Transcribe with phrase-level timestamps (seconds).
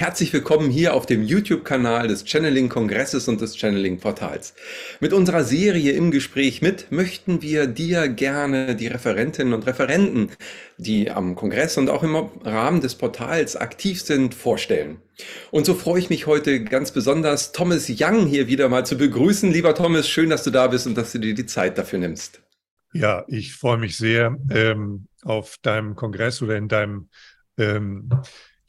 [0.00, 4.54] Herzlich willkommen hier auf dem YouTube-Kanal des Channeling-Kongresses und des Channeling-Portals.
[5.00, 10.30] Mit unserer Serie im Gespräch mit möchten wir dir gerne die Referentinnen und Referenten,
[10.78, 15.02] die am Kongress und auch im Rahmen des Portals aktiv sind, vorstellen.
[15.50, 19.52] Und so freue ich mich heute ganz besonders, Thomas Young hier wieder mal zu begrüßen.
[19.52, 22.40] Lieber Thomas, schön, dass du da bist und dass du dir die Zeit dafür nimmst.
[22.94, 27.10] Ja, ich freue mich sehr ähm, auf deinem Kongress oder in deinem
[27.58, 28.08] ähm,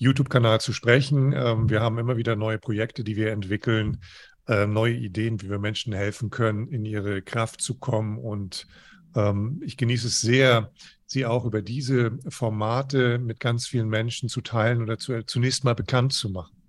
[0.02, 1.32] YouTube-Kanal zu sprechen.
[1.32, 4.02] Ähm, wir haben immer wieder neue Projekte, die wir entwickeln,
[4.48, 8.18] äh, neue Ideen, wie wir Menschen helfen können, in ihre Kraft zu kommen.
[8.18, 8.66] Und
[9.16, 10.72] ähm, ich genieße es sehr,
[11.06, 15.76] sie auch über diese Formate mit ganz vielen Menschen zu teilen oder zu, zunächst mal
[15.76, 16.61] bekannt zu machen.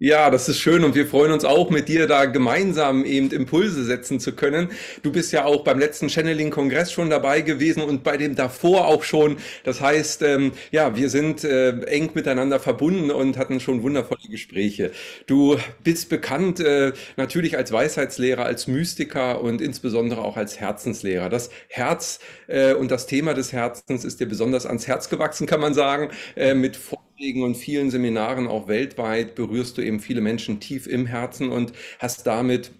[0.00, 3.84] Ja, das ist schön und wir freuen uns auch, mit dir da gemeinsam eben Impulse
[3.84, 4.68] setzen zu können.
[5.02, 9.04] Du bist ja auch beim letzten Channeling-Kongress schon dabei gewesen und bei dem davor auch
[9.04, 9.36] schon.
[9.62, 14.90] Das heißt, ähm, ja, wir sind äh, eng miteinander verbunden und hatten schon wundervolle Gespräche.
[15.26, 21.28] Du bist bekannt äh, natürlich als Weisheitslehrer, als Mystiker und insbesondere auch als Herzenslehrer.
[21.30, 25.60] Das Herz äh, und das Thema des Herzens ist dir besonders ans Herz gewachsen, kann
[25.60, 26.76] man sagen, äh, mit
[27.24, 31.72] Vorträgen und vielen Seminaren auch weltweit berührst du eben viele Menschen tief im Herzen und
[31.98, 32.70] hast damit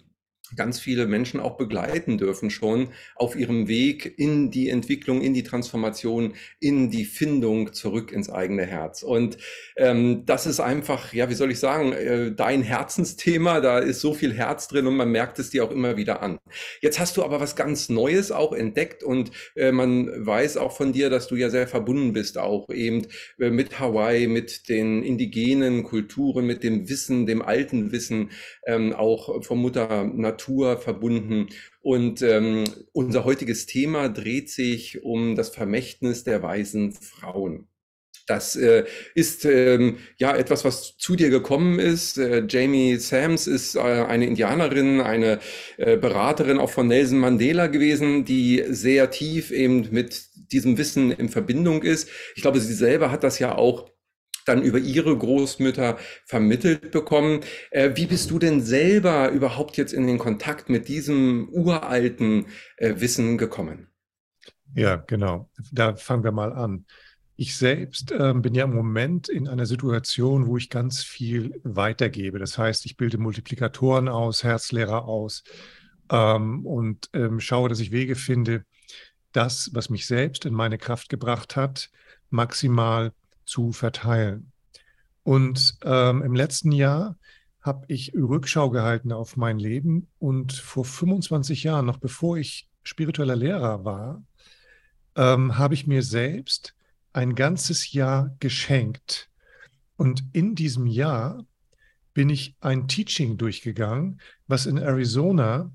[0.55, 5.43] ganz viele Menschen auch begleiten dürfen schon auf ihrem Weg in die Entwicklung, in die
[5.43, 9.03] Transformation, in die Findung zurück ins eigene Herz.
[9.03, 9.37] Und
[9.77, 13.61] ähm, das ist einfach, ja, wie soll ich sagen, äh, dein Herzensthema.
[13.61, 16.37] Da ist so viel Herz drin und man merkt es dir auch immer wieder an.
[16.81, 20.93] Jetzt hast du aber was ganz Neues auch entdeckt und äh, man weiß auch von
[20.93, 23.07] dir, dass du ja sehr verbunden bist, auch eben
[23.39, 28.31] äh, mit Hawaii, mit den indigenen Kulturen, mit dem Wissen, dem alten Wissen,
[28.65, 30.03] ähm, auch von Mutter
[30.35, 31.47] Natur verbunden.
[31.81, 37.67] Und ähm, unser heutiges Thema dreht sich um das Vermächtnis der weisen Frauen.
[38.27, 42.17] Das äh, ist ähm, ja etwas, was zu dir gekommen ist.
[42.17, 45.39] Äh, Jamie Sams ist äh, eine Indianerin, eine
[45.77, 51.29] äh, Beraterin auch von Nelson Mandela gewesen, die sehr tief eben mit diesem Wissen in
[51.29, 52.09] Verbindung ist.
[52.35, 53.91] Ich glaube, sie selber hat das ja auch
[54.45, 57.41] dann über ihre Großmütter vermittelt bekommen.
[57.71, 62.45] Äh, wie bist du denn selber überhaupt jetzt in den Kontakt mit diesem uralten
[62.77, 63.87] äh, Wissen gekommen?
[64.75, 65.49] Ja, genau.
[65.71, 66.85] Da fangen wir mal an.
[67.37, 72.39] Ich selbst äh, bin ja im Moment in einer Situation, wo ich ganz viel weitergebe.
[72.39, 75.43] Das heißt, ich bilde Multiplikatoren aus, Herzlehrer aus
[76.09, 78.63] ähm, und ähm, schaue, dass ich Wege finde,
[79.33, 81.89] das, was mich selbst in meine Kraft gebracht hat,
[82.29, 83.11] maximal
[83.45, 84.51] zu verteilen.
[85.23, 87.17] Und ähm, im letzten Jahr
[87.61, 93.35] habe ich Rückschau gehalten auf mein Leben und vor 25 Jahren, noch bevor ich spiritueller
[93.35, 94.23] Lehrer war,
[95.15, 96.75] ähm, habe ich mir selbst
[97.13, 99.29] ein ganzes Jahr geschenkt.
[99.97, 101.45] Und in diesem Jahr
[102.13, 105.71] bin ich ein Teaching durchgegangen, was in Arizona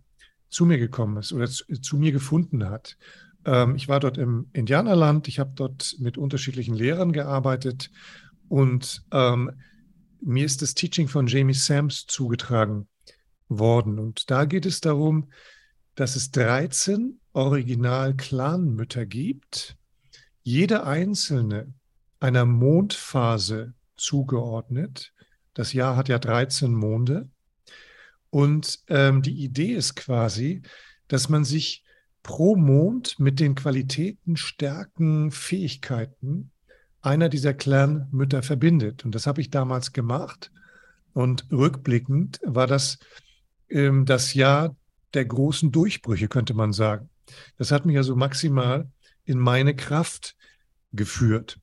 [0.49, 2.97] zu mir gekommen ist oder zu, zu mir gefunden hat.
[3.45, 7.91] Ähm, ich war dort im Indianerland, ich habe dort mit unterschiedlichen Lehrern gearbeitet
[8.49, 9.53] und ähm,
[10.21, 12.89] mir ist das Teaching von Jamie Sams zugetragen
[13.49, 13.99] worden.
[13.99, 15.31] Und da geht es darum,
[15.95, 19.77] dass es 13 Original-Clanmütter gibt,
[20.43, 21.73] jede einzelne
[22.21, 25.13] einer Mondphase zugeordnet.
[25.55, 27.29] Das Jahr hat ja 13 Monde.
[28.31, 30.63] Und ähm, die Idee ist quasi,
[31.09, 31.85] dass man sich
[32.23, 36.51] pro Mond mit den Qualitäten, Stärken, Fähigkeiten
[37.03, 39.05] einer dieser Clan-Mütter verbindet.
[39.05, 40.51] Und das habe ich damals gemacht.
[41.15, 42.99] Und rückblickend war das
[43.71, 44.77] ähm, das Jahr
[45.15, 47.09] der großen Durchbrüche, könnte man sagen.
[47.57, 48.91] Das hat mich also maximal
[49.25, 50.37] in meine Kraft
[50.93, 51.59] geführt.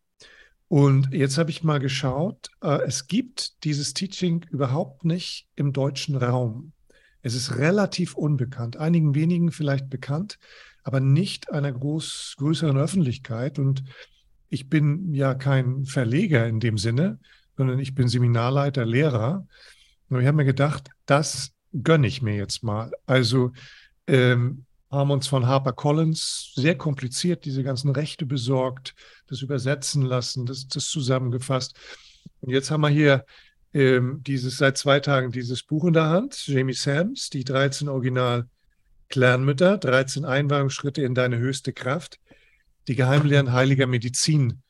[0.69, 6.15] Und jetzt habe ich mal geschaut, äh, es gibt dieses Teaching überhaupt nicht im deutschen
[6.15, 6.73] Raum.
[7.27, 10.39] Es ist relativ unbekannt, einigen wenigen vielleicht bekannt,
[10.83, 13.59] aber nicht einer groß, größeren Öffentlichkeit.
[13.59, 13.83] Und
[14.47, 17.19] ich bin ja kein Verleger in dem Sinne,
[17.57, 19.45] sondern ich bin Seminarleiter, Lehrer.
[20.07, 21.51] Und ich habe mir gedacht, das
[21.83, 22.93] gönne ich mir jetzt mal.
[23.05, 23.51] Also
[24.07, 28.95] ähm, haben uns von HarperCollins sehr kompliziert diese ganzen Rechte besorgt,
[29.27, 31.75] das übersetzen lassen, das, das zusammengefasst.
[32.39, 33.25] Und jetzt haben wir hier
[33.77, 38.49] ähm, dieses seit zwei Tagen dieses Buch in der Hand, Jamie Sams, die 13 Original
[39.09, 42.19] Clanmütter, 13 Einweihungsschritte in deine höchste Kraft,
[42.87, 44.63] die Geheimlehren heiliger Medizin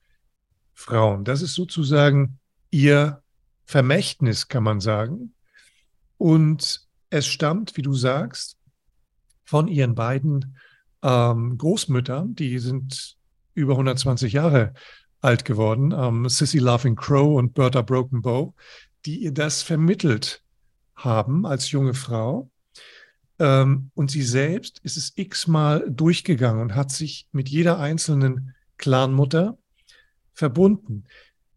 [0.73, 1.23] Frauen.
[1.23, 2.39] Das ist sozusagen
[2.69, 3.23] ihr
[3.63, 5.33] Vermächtnis, kann man sagen.
[6.17, 8.57] Und es stammt, wie du sagst,
[9.45, 10.57] von ihren beiden
[11.01, 13.15] ähm, Großmüttern, die sind
[13.53, 14.73] über 120 Jahre
[15.21, 18.53] alt geworden, ähm, Sissy Laughing Crow und Bertha Broken Bow.
[19.07, 20.43] Die ihr das vermittelt
[20.95, 22.51] haben als junge Frau.
[23.39, 29.57] Ähm, und sie selbst ist es x-mal durchgegangen und hat sich mit jeder einzelnen Clanmutter
[30.33, 31.05] verbunden.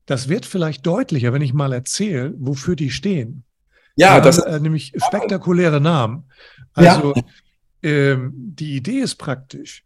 [0.06, 3.44] Das wird vielleicht deutlicher, wenn ich mal erzähle, wofür die stehen.
[3.96, 6.24] Ja, die das haben, äh, nämlich spektakuläre Namen.
[6.72, 7.22] Also ja.
[7.82, 9.84] ähm, die Idee ist praktisch,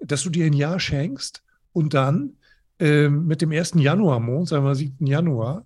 [0.00, 2.34] dass du dir ein Jahr schenkst und dann
[2.80, 3.74] ähm, mit dem 1.
[3.76, 5.06] Januarmond, sagen wir 7.
[5.06, 5.64] Januar,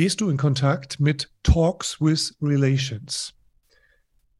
[0.00, 3.34] gehst du in Kontakt mit Talks with Relations.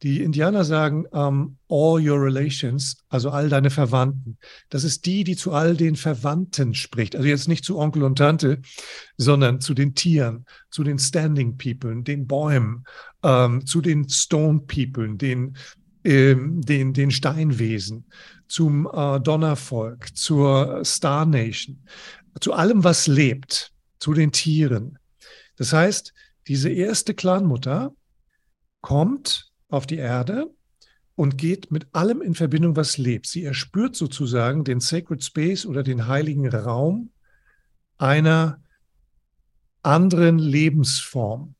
[0.02, 4.38] Die Indianer sagen um, all your relations, also all deine Verwandten.
[4.70, 7.14] Das ist die, die zu all den Verwandten spricht.
[7.14, 8.62] Also jetzt nicht zu Onkel und Tante,
[9.18, 12.84] sondern zu den Tieren, zu den Standing People, den Bäumen,
[13.22, 15.58] ähm, zu den Stone People, den,
[16.04, 18.06] ähm, den, den Steinwesen,
[18.48, 21.84] zum äh, Donnervolk, zur Star Nation,
[22.40, 24.96] zu allem, was lebt, zu den Tieren.
[25.60, 26.14] Das heißt,
[26.48, 27.94] diese erste Clanmutter
[28.80, 30.46] kommt auf die Erde
[31.16, 33.26] und geht mit allem in Verbindung, was lebt.
[33.26, 37.10] Sie erspürt sozusagen den Sacred Space oder den heiligen Raum
[37.98, 38.62] einer
[39.82, 41.56] anderen Lebensform,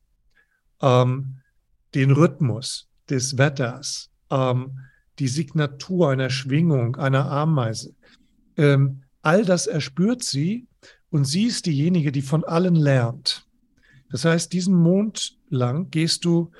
[0.81, 1.41] ähm,
[1.93, 4.79] den Rhythmus des Wetters, ähm,
[5.19, 7.93] die Signatur einer Schwingung, einer Ameise.
[8.57, 10.67] Ähm, all das erspürt sie
[11.11, 13.45] und sie ist diejenige, die von allen lernt.
[14.11, 16.51] Das heißt, diesen Mond lang gehst du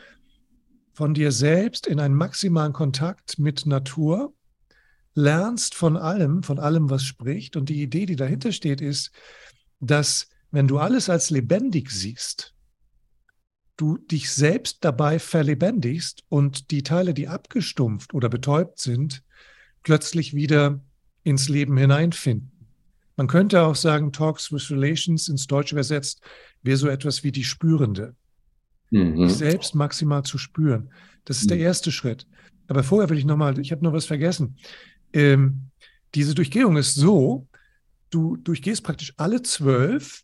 [0.94, 4.33] von dir selbst in einen maximalen Kontakt mit Natur,
[5.13, 7.56] lernst von allem, von allem, was spricht.
[7.56, 9.12] Und die Idee, die dahinter steht, ist,
[9.80, 12.53] dass wenn du alles als lebendig siehst,
[13.77, 19.24] du dich selbst dabei verlebendigst und die Teile, die abgestumpft oder betäubt sind,
[19.83, 20.81] plötzlich wieder
[21.24, 22.51] ins Leben hineinfinden.
[23.18, 26.21] Man könnte auch sagen, Talks with Relations ins Deutsche übersetzt,
[26.63, 28.16] wäre so etwas wie die Spürende
[28.92, 29.30] mhm.
[29.30, 30.90] selbst maximal zu spüren.
[31.25, 31.50] Das ist mhm.
[31.50, 32.28] der erste Schritt.
[32.68, 34.58] Aber vorher will ich nochmal, ich habe noch was vergessen.
[35.13, 35.72] Ähm,
[36.16, 37.48] diese Durchgehung ist so,
[38.10, 40.24] du durchgehst praktisch alle zwölf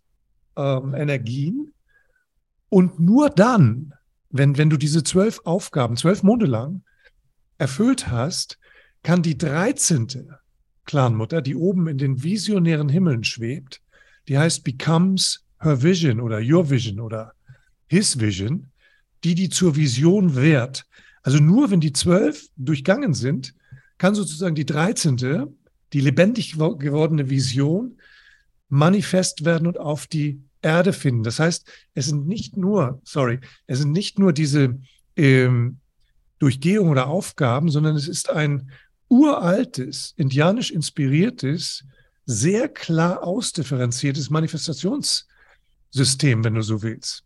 [0.55, 1.73] ähm, Energien
[2.69, 3.93] und nur dann,
[4.29, 6.83] wenn, wenn du diese zwölf Aufgaben, zwölf Monate lang
[7.57, 8.59] erfüllt hast,
[9.03, 10.39] kann die dreizehnte
[10.85, 13.81] Clanmutter, die oben in den visionären Himmeln schwebt,
[14.27, 17.33] die heißt Becomes Her Vision oder Your Vision oder
[17.87, 18.67] His Vision,
[19.23, 20.85] die die zur Vision wehrt.
[21.23, 23.53] Also nur wenn die zwölf durchgangen sind,
[23.97, 25.51] kann sozusagen die dreizehnte,
[25.93, 27.97] die lebendig gewordene Vision,
[28.69, 31.23] manifest werden und auf die Erde finden.
[31.23, 34.77] Das heißt, es sind nicht nur, sorry, es sind nicht nur diese
[35.15, 35.77] ähm,
[36.39, 38.71] Durchgehungen oder Aufgaben, sondern es ist ein
[39.07, 41.85] uraltes, indianisch inspiriertes,
[42.25, 44.29] sehr klar ausdifferenziertes
[45.93, 47.23] Manifestationssystem, wenn du so willst.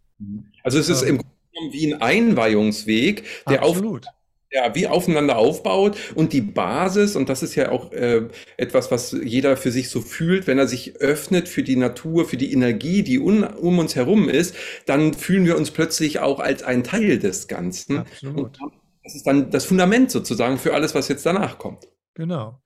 [0.63, 4.07] Also es ist im Grunde genommen wie ein Einweihungsweg, der Absolut.
[4.07, 4.13] auf
[4.53, 8.27] ja, wie aufeinander aufbaut und die Basis, und das ist ja auch äh,
[8.57, 12.35] etwas, was jeder für sich so fühlt, wenn er sich öffnet für die Natur, für
[12.35, 14.53] die Energie, die un, um uns herum ist,
[14.85, 17.99] dann fühlen wir uns plötzlich auch als ein Teil des Ganzen.
[17.99, 18.59] Absolut.
[18.61, 18.73] Und
[19.05, 21.87] das ist dann das Fundament sozusagen für alles, was jetzt danach kommt.
[22.13, 22.61] Genau.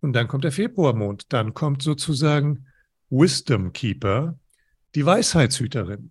[0.00, 2.66] Und dann kommt der Februarmond, dann kommt sozusagen
[3.10, 4.38] Wisdom Keeper,
[4.96, 6.10] die Weisheitshüterin.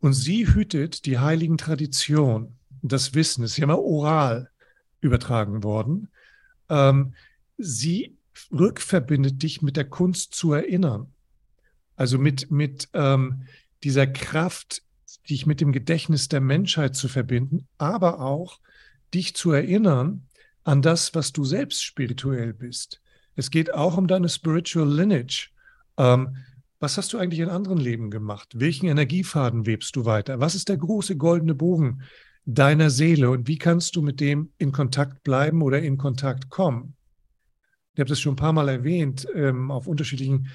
[0.00, 2.58] Und sie hütet die heiligen Traditionen.
[2.82, 4.50] Das Wissen ist ja immer oral
[5.00, 6.08] übertragen worden.
[6.68, 7.14] Ähm,
[7.58, 8.16] sie
[8.50, 11.12] rückverbindet dich mit der Kunst zu erinnern.
[11.96, 13.46] Also mit, mit ähm,
[13.82, 14.82] dieser Kraft,
[15.28, 18.58] dich mit dem Gedächtnis der Menschheit zu verbinden, aber auch
[19.12, 20.26] dich zu erinnern
[20.64, 23.00] an das, was du selbst spirituell bist.
[23.36, 25.50] Es geht auch um deine Spiritual Lineage.
[25.96, 26.36] Ähm,
[26.84, 28.52] was hast du eigentlich in anderen Leben gemacht?
[28.54, 30.38] Welchen Energiefaden webst du weiter?
[30.40, 32.02] Was ist der große goldene Bogen
[32.44, 36.94] deiner Seele und wie kannst du mit dem in Kontakt bleiben oder in Kontakt kommen?
[37.94, 40.48] Ich habe das schon ein paar Mal erwähnt, ähm, auf unterschiedlichen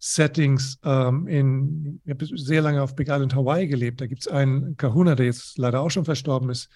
[0.00, 0.80] Settings.
[0.82, 4.00] Ähm, in, ich habe sehr lange auf Big Island Hawaii gelebt.
[4.00, 6.68] Da gibt es einen Kahuna, der jetzt leider auch schon verstorben ist,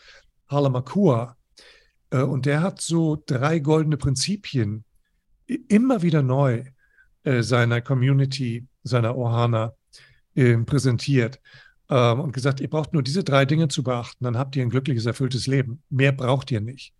[0.49, 1.37] Halamakua.
[2.11, 4.85] Äh, und der hat so drei goldene Prinzipien
[5.67, 6.63] immer wieder neu
[7.25, 9.75] äh, seiner Community seiner Ohana
[10.35, 11.41] äh, präsentiert
[11.89, 14.71] ähm, und gesagt, ihr braucht nur diese drei Dinge zu beachten, dann habt ihr ein
[14.71, 15.83] glückliches, erfülltes Leben.
[15.91, 16.95] Mehr braucht ihr nicht.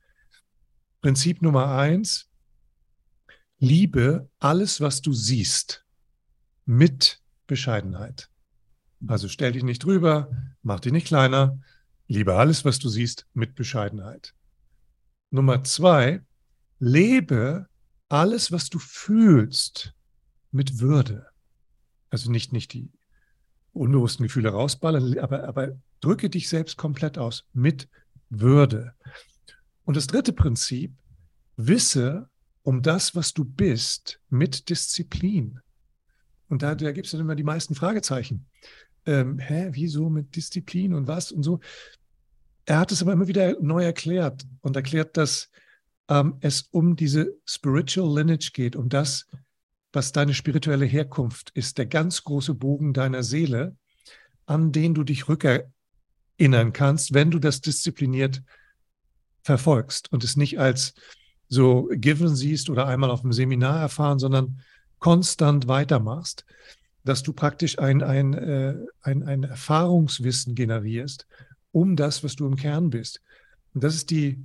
[1.01, 2.29] Prinzip Nummer eins,
[3.59, 5.87] liebe alles, was du siehst,
[6.67, 8.31] mit Bescheidenheit.
[9.07, 10.31] Also stell dich nicht drüber,
[10.63, 11.59] mach dich nicht kleiner,
[12.07, 14.35] liebe alles, was du siehst, mit Bescheidenheit.
[15.31, 16.23] Nummer zwei,
[16.79, 17.67] lebe
[18.09, 19.95] alles, was du fühlst,
[20.51, 21.30] mit Würde.
[22.11, 22.91] Also nicht, nicht die
[23.73, 27.89] unbewussten Gefühle rausballern, aber, aber Drücke dich selbst komplett aus mit
[28.31, 28.95] Würde.
[29.85, 30.95] Und das dritte Prinzip,
[31.57, 32.29] wisse
[32.63, 35.61] um das, was du bist, mit Disziplin.
[36.49, 38.47] Und da, da gibt es dann immer die meisten Fragezeichen.
[39.07, 41.61] Ähm, hä, wieso mit Disziplin und was und so?
[42.65, 45.51] Er hat es aber immer wieder neu erklärt und erklärt, dass
[46.09, 49.27] ähm, es um diese Spiritual Lineage geht, um das,
[49.93, 53.77] was deine spirituelle Herkunft ist, der ganz große Bogen deiner Seele,
[54.47, 58.43] an den du dich rückerinnern kannst, wenn du das diszipliniert
[59.43, 60.95] verfolgst und es nicht als
[61.49, 64.61] so given siehst oder einmal auf dem Seminar erfahren, sondern
[64.99, 66.45] konstant weitermachst,
[67.05, 71.27] dass du praktisch ein, ein, äh, ein, ein Erfahrungswissen generierst
[71.73, 73.21] um das, was du im Kern bist.
[73.75, 74.45] Und das ist die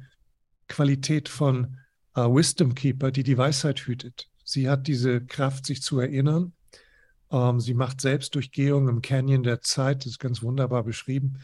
[0.67, 1.77] Qualität von
[2.17, 4.29] uh, Wisdom Keeper, die die Weisheit hütet.
[4.45, 6.53] Sie hat diese Kraft, sich zu erinnern.
[7.31, 11.39] Ähm, sie macht Selbstdurchgehung im Canyon der Zeit, das ist ganz wunderbar beschrieben,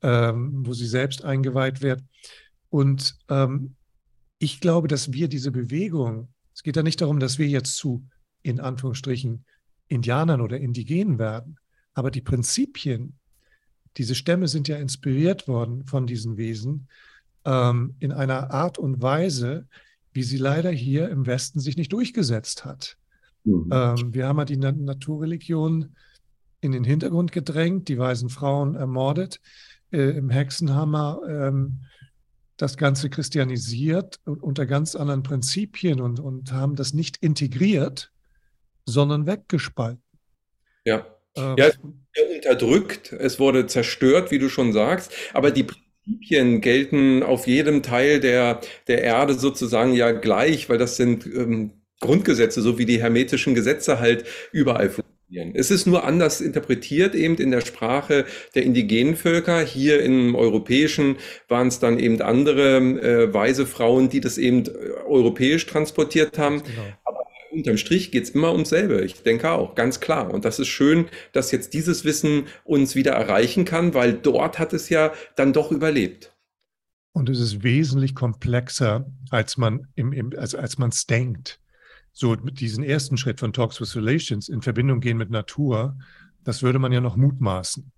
[0.00, 2.02] ähm, wo sie selbst eingeweiht wird.
[2.70, 3.74] Und ähm,
[4.38, 8.06] ich glaube, dass wir diese Bewegung, es geht ja nicht darum, dass wir jetzt zu,
[8.42, 9.44] in Anführungsstrichen,
[9.88, 11.58] Indianern oder Indigenen werden,
[11.92, 13.18] aber die Prinzipien,
[13.96, 16.88] diese Stämme sind ja inspiriert worden von diesen Wesen
[17.44, 19.68] ähm, in einer Art und Weise,
[20.14, 22.96] wie sie leider hier im Westen sich nicht durchgesetzt hat.
[23.44, 23.68] Mhm.
[23.70, 25.94] Ähm, wir haben ja die Na Naturreligion
[26.60, 29.40] in den Hintergrund gedrängt, die weisen Frauen ermordet,
[29.92, 31.80] äh, im Hexenhammer ähm,
[32.56, 38.12] das Ganze christianisiert und unter ganz anderen Prinzipien und, und haben das nicht integriert,
[38.86, 40.02] sondern weggespalten.
[40.84, 41.06] Ja.
[41.36, 41.70] Ähm, ja,
[42.36, 45.66] unterdrückt, es wurde zerstört, wie du schon sagst, aber die
[46.04, 51.72] Prinzipien gelten auf jedem Teil der, der Erde sozusagen ja gleich, weil das sind ähm,
[52.00, 55.52] Grundgesetze, so wie die hermetischen Gesetze halt überall funktionieren.
[55.54, 59.60] Es ist nur anders interpretiert eben in der Sprache der indigenen Völker.
[59.60, 61.16] Hier im Europäischen
[61.48, 64.70] waren es dann eben andere äh, weise Frauen, die das eben äh,
[65.06, 66.62] europäisch transportiert haben.
[66.62, 67.13] Genau
[67.54, 69.02] unterm Strich geht es immer ums selbe.
[69.02, 70.32] Ich denke auch, ganz klar.
[70.32, 74.72] Und das ist schön, dass jetzt dieses Wissen uns wieder erreichen kann, weil dort hat
[74.72, 76.34] es ja dann doch überlebt.
[77.12, 81.60] Und es ist wesentlich komplexer, als man im, im also als man es denkt.
[82.12, 85.96] So mit diesem ersten Schritt von Talks with Relations in Verbindung gehen mit Natur,
[86.42, 87.90] das würde man ja noch mutmaßen,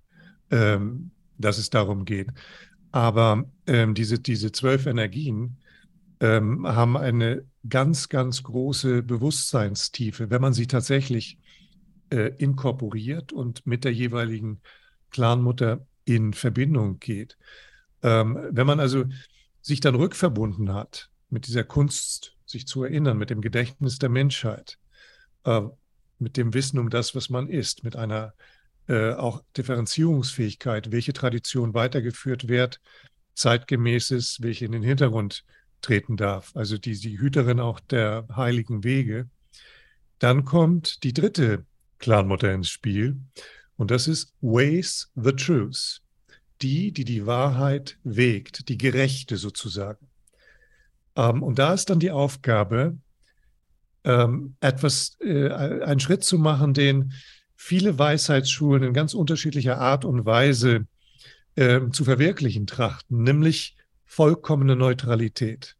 [0.51, 2.29] ähm, dass es darum geht.
[2.93, 5.59] Aber ähm, diese, diese zwölf Energien
[6.21, 11.39] ähm, haben eine ganz, ganz große Bewusstseinstiefe, wenn man sie tatsächlich
[12.11, 14.61] äh, inkorporiert und mit der jeweiligen
[15.11, 17.37] Clanmutter in Verbindung geht.
[18.03, 19.05] Ähm, wenn man also
[19.61, 24.79] sich dann rückverbunden hat mit dieser Kunst, sich zu erinnern, mit dem Gedächtnis der Menschheit,
[25.45, 25.63] äh,
[26.19, 28.35] mit dem Wissen um das, was man ist, mit einer
[28.89, 32.81] äh, auch Differenzierungsfähigkeit, welche Tradition weitergeführt wird,
[33.35, 35.45] zeitgemäßes, welche in den Hintergrund
[35.81, 39.29] treten darf, also die, die Hüterin auch der heiligen Wege.
[40.19, 41.65] Dann kommt die dritte
[41.99, 43.21] Clanmutter ins Spiel
[43.77, 46.01] und das ist Ways the Truth.
[46.63, 50.09] Die, die die Wahrheit wägt, die Gerechte sozusagen.
[51.15, 52.97] Ähm, und da ist dann die Aufgabe,
[54.05, 57.13] ähm, etwas, äh, einen Schritt zu machen, den
[57.57, 60.87] viele Weisheitsschulen in ganz unterschiedlicher Art und Weise
[61.57, 65.77] äh, zu verwirklichen trachten, nämlich vollkommene Neutralität,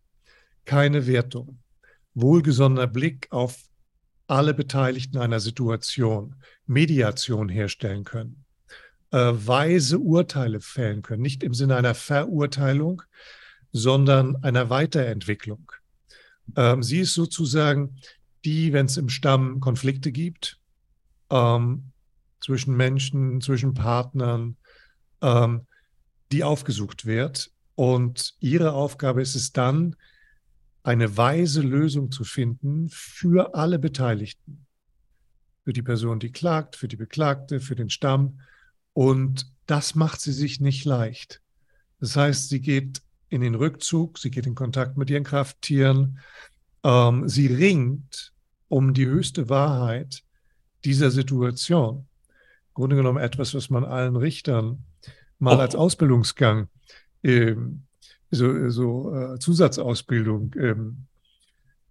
[0.65, 1.59] keine Wertung,
[2.15, 3.63] wohlgesonnener Blick auf
[4.27, 6.35] alle Beteiligten einer Situation,
[6.67, 8.45] Mediation herstellen können,
[9.13, 13.03] äh, weise Urteile fällen können, nicht im Sinne einer Verurteilung,
[13.73, 15.71] sondern einer Weiterentwicklung.
[16.57, 17.97] Ähm, sie ist sozusagen
[18.45, 20.59] die, wenn es im Stamm Konflikte gibt,
[21.31, 21.93] ähm,
[22.41, 24.57] zwischen Menschen, zwischen Partnern,
[25.23, 25.67] ähm,
[26.33, 29.95] die aufgesucht wird und ihre Aufgabe ist es dann,
[30.83, 34.67] eine weise Lösung zu finden für alle Beteiligten.
[35.65, 38.41] Für die Person, die klagt, für die Beklagte, für den Stamm.
[38.93, 41.43] Und das macht sie sich nicht leicht.
[42.01, 46.21] Das heißt, sie geht in den Rückzug, sie geht in Kontakt mit ihren Krafttieren,
[46.83, 48.33] ähm, sie ringt
[48.69, 50.23] um die höchste Wahrheit
[50.85, 52.07] dieser Situation.
[52.69, 54.85] Im Grunde genommen etwas, was man allen Richtern
[55.39, 55.61] mal oh.
[55.61, 56.69] als Ausbildungsgang
[58.31, 61.07] so, so äh, Zusatzausbildung ähm,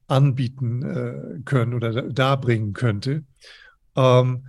[0.08, 3.24] anbieten äh, können oder darbringen könnte.
[3.96, 4.48] Ähm,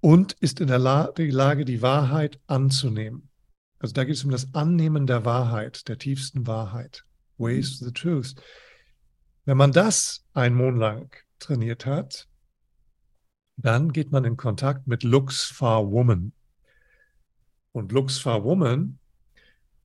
[0.00, 3.28] und ist in der Lage, die Wahrheit anzunehmen.
[3.78, 7.04] Also da geht es um das Annehmen der Wahrheit, der tiefsten Wahrheit.
[7.36, 8.34] Ways the truth.
[9.44, 12.28] Wenn man das einen Monat lang trainiert hat,
[13.56, 16.32] dann geht man in Kontakt mit Lux Far Woman.
[17.72, 18.98] Und Luxfar Woman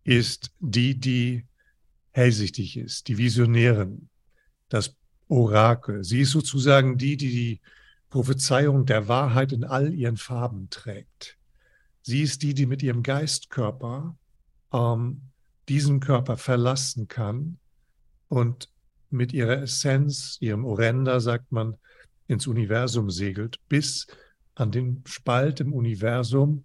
[0.05, 1.45] ist die, die
[2.11, 4.07] hellsichtig ist, die Visionärin,
[4.69, 4.95] das
[5.27, 6.03] Orakel.
[6.03, 7.61] Sie ist sozusagen die, die die
[8.09, 11.37] Prophezeiung der Wahrheit in all ihren Farben trägt.
[12.01, 14.15] Sie ist die, die mit ihrem Geistkörper
[14.71, 15.21] ähm,
[15.67, 17.57] diesen Körper verlassen kann
[18.29, 18.69] und
[19.09, 21.77] mit ihrer Essenz, ihrem Orenda, sagt man,
[22.27, 24.07] ins Universum segelt, bis
[24.53, 26.63] an den Spalt im Universum,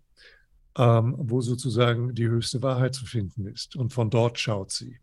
[0.78, 3.76] ähm, wo sozusagen die höchste Wahrheit zu finden ist.
[3.76, 4.98] Und von dort schaut sie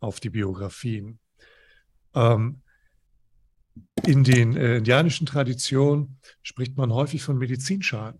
[0.00, 1.18] auf die Biografien.
[2.14, 2.60] Ähm,
[4.04, 8.18] in den äh, indianischen Traditionen spricht man häufig von Medizinschalen.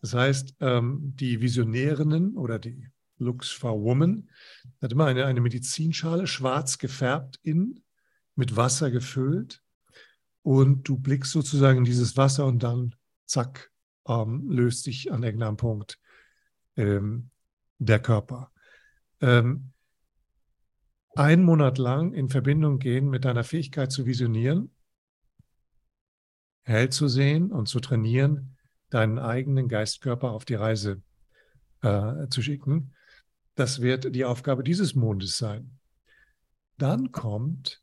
[0.00, 4.28] Das heißt, ähm, die Visionärinnen oder die Lux for Woman
[4.82, 7.82] hat immer eine, eine Medizinschale, schwarz gefärbt in,
[8.34, 9.62] mit Wasser gefüllt.
[10.42, 12.94] Und du blickst sozusagen in dieses Wasser und dann,
[13.26, 13.70] zack,
[14.06, 15.98] ähm, löst sich an irgendeinem Punkt
[16.76, 17.30] ähm,
[17.78, 18.50] der Körper.
[19.20, 19.72] Ähm,
[21.16, 24.74] einen Monat lang in Verbindung gehen mit deiner Fähigkeit zu visionieren,
[26.62, 28.56] hell zu sehen und zu trainieren,
[28.90, 31.02] deinen eigenen Geistkörper auf die Reise
[31.82, 32.94] äh, zu schicken.
[33.54, 35.78] Das wird die Aufgabe dieses Mondes sein.
[36.78, 37.82] Dann kommt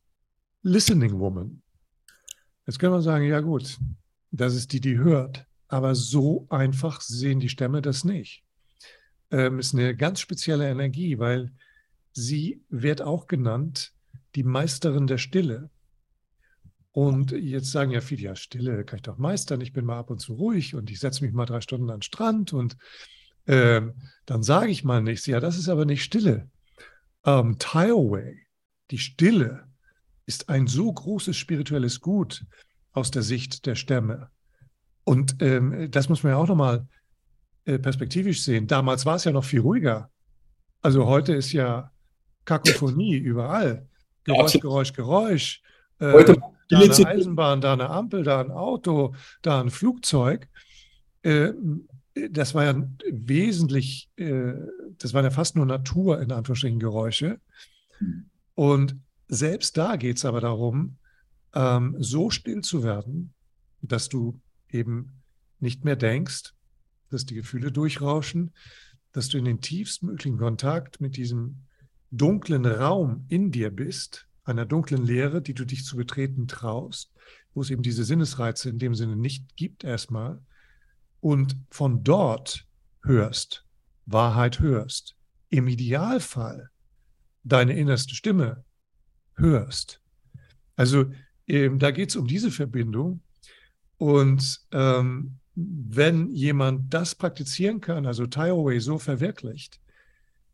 [0.63, 1.61] Listening Woman.
[2.65, 3.79] Jetzt können wir sagen, ja gut,
[4.31, 5.45] das ist die, die hört.
[5.67, 8.43] Aber so einfach sehen die Stämme das nicht.
[9.31, 11.51] Ähm, ist eine ganz spezielle Energie, weil
[12.11, 13.93] sie wird auch genannt
[14.35, 15.69] die Meisterin der Stille.
[16.91, 19.61] Und jetzt sagen ja viele, ja, Stille kann ich doch meistern.
[19.61, 21.97] Ich bin mal ab und zu ruhig und ich setze mich mal drei Stunden an
[21.97, 22.75] den Strand und
[23.47, 23.93] ähm,
[24.25, 25.25] dann sage ich mal nichts.
[25.25, 26.49] Ja, das ist aber nicht Stille.
[27.25, 28.37] Ähm, Tiaway,
[28.91, 29.65] die Stille,
[30.25, 32.45] ist ein so großes spirituelles Gut
[32.93, 34.29] aus der Sicht der Stämme.
[35.03, 36.87] Und ähm, das muss man ja auch nochmal
[37.65, 38.67] äh, perspektivisch sehen.
[38.67, 40.09] Damals war es ja noch viel ruhiger.
[40.81, 41.91] Also heute ist ja
[42.45, 43.87] Kakophonie überall.
[44.23, 45.61] Geräusch, Geräusch, Geräusch.
[45.99, 46.37] Äh, heute
[46.69, 50.47] da eine Eisenbahn, da eine Ampel, da ein Auto, da ein Flugzeug.
[51.21, 51.51] Äh,
[52.29, 54.53] das war ja wesentlich, äh,
[54.97, 57.39] das waren ja fast nur Natur, in Anführungsstrichen, Geräusche.
[58.55, 58.95] Und
[59.27, 60.97] selbst da geht es aber darum,
[61.53, 63.33] ähm, so still zu werden,
[63.81, 65.21] dass du eben
[65.59, 66.53] nicht mehr denkst,
[67.11, 68.51] dass die Gefühle durchrauschen,
[69.11, 71.65] dass du in den tiefstmöglichen Kontakt mit diesem
[72.11, 77.13] dunklen Raum in dir bist, einer dunklen Leere, die du dich zu betreten traust,
[77.53, 80.41] wo es eben diese Sinnesreize in dem Sinne nicht gibt erstmal,
[81.19, 82.65] und von dort
[83.03, 83.65] hörst,
[84.05, 85.15] Wahrheit hörst,
[85.49, 86.69] im Idealfall
[87.43, 88.63] deine innerste Stimme
[89.35, 90.01] hörst.
[90.75, 91.11] Also
[91.47, 93.21] ähm, da geht es um diese Verbindung.
[93.97, 99.79] Und ähm, wenn jemand das praktizieren kann, also Taiwei so verwirklicht,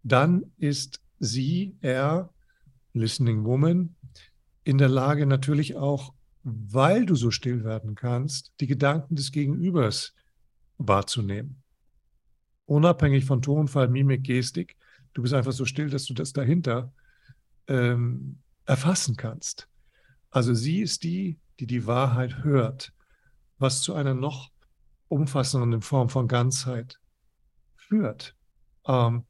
[0.04, 2.34] dann ist sie, er,
[2.94, 3.96] Listening Woman,
[4.64, 10.14] in der Lage natürlich auch, weil du so still werden kannst, die Gedanken des Gegenübers
[10.78, 11.62] wahrzunehmen.
[12.66, 14.76] Unabhängig von Tonfall, Mimik, Gestik.
[15.14, 16.94] Du bist einfach so still, dass du das dahinter
[17.68, 19.68] ähm, erfassen kannst.
[20.30, 22.94] Also sie ist die, die die Wahrheit hört,
[23.58, 24.52] was zu einer noch
[25.08, 27.00] umfassenderen Form von Ganzheit
[27.76, 28.36] führt.
[28.86, 29.24] Ähm,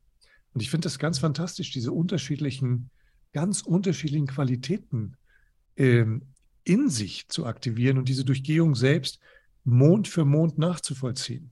[0.53, 2.89] und ich finde das ganz fantastisch, diese unterschiedlichen,
[3.33, 5.17] ganz unterschiedlichen Qualitäten
[5.75, 9.19] ähm, in sich zu aktivieren und diese Durchgehung selbst
[9.63, 11.51] Mond für Mond nachzuvollziehen.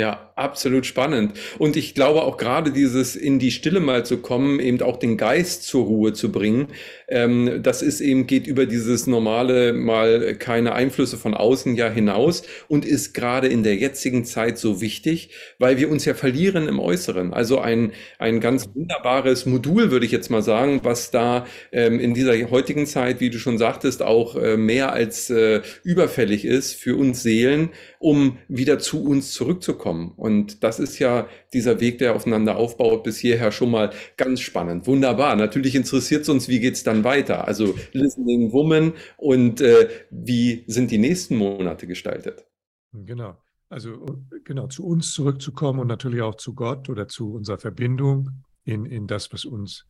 [0.00, 1.32] Ja, absolut spannend.
[1.58, 5.16] Und ich glaube auch gerade dieses in die Stille mal zu kommen, eben auch den
[5.16, 6.68] Geist zur Ruhe zu bringen,
[7.08, 12.44] ähm, das ist eben, geht über dieses normale mal keine Einflüsse von außen ja hinaus
[12.68, 16.78] und ist gerade in der jetzigen Zeit so wichtig, weil wir uns ja verlieren im
[16.78, 17.34] Äußeren.
[17.34, 22.14] Also ein, ein ganz wunderbares Modul, würde ich jetzt mal sagen, was da ähm, in
[22.14, 26.94] dieser heutigen Zeit, wie du schon sagtest, auch äh, mehr als äh, überfällig ist für
[26.94, 30.12] uns Seelen, um wieder zu uns zurückzukommen.
[30.16, 34.86] Und das ist ja dieser Weg, der aufeinander aufbaut, bis hierher schon mal ganz spannend.
[34.86, 35.36] Wunderbar.
[35.36, 37.46] Natürlich interessiert es uns, wie geht's dann weiter?
[37.46, 42.46] Also Listening Woman und äh, wie sind die nächsten Monate gestaltet?
[42.92, 43.36] Genau.
[43.68, 48.30] Also genau, zu uns zurückzukommen und natürlich auch zu Gott oder zu unserer Verbindung
[48.64, 49.86] in, in das, was uns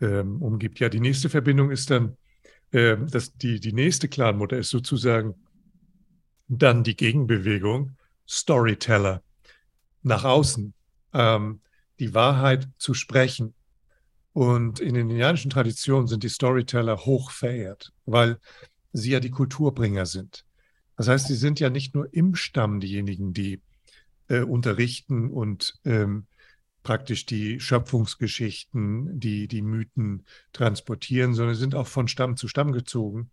[0.00, 0.80] ähm, umgibt.
[0.80, 2.16] Ja, die nächste Verbindung ist dann,
[2.72, 5.34] äh, dass die, die nächste Clanmutter ist sozusagen
[6.48, 7.96] dann die Gegenbewegung,
[8.28, 9.22] Storyteller,
[10.02, 10.74] nach außen,
[11.12, 11.60] ähm,
[11.98, 13.54] die Wahrheit zu sprechen.
[14.32, 18.38] Und in den indianischen Traditionen sind die Storyteller hoch verehrt, weil
[18.92, 20.44] sie ja die Kulturbringer sind.
[20.96, 23.60] Das heißt, sie sind ja nicht nur im Stamm diejenigen, die
[24.28, 26.26] äh, unterrichten und ähm,
[26.82, 33.30] praktisch die Schöpfungsgeschichten, die, die Mythen transportieren, sondern sind auch von Stamm zu Stamm gezogen.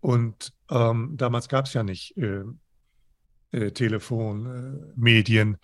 [0.00, 2.42] Und ähm, damals gab es ja nicht äh,
[3.52, 5.54] äh, Telefon, äh,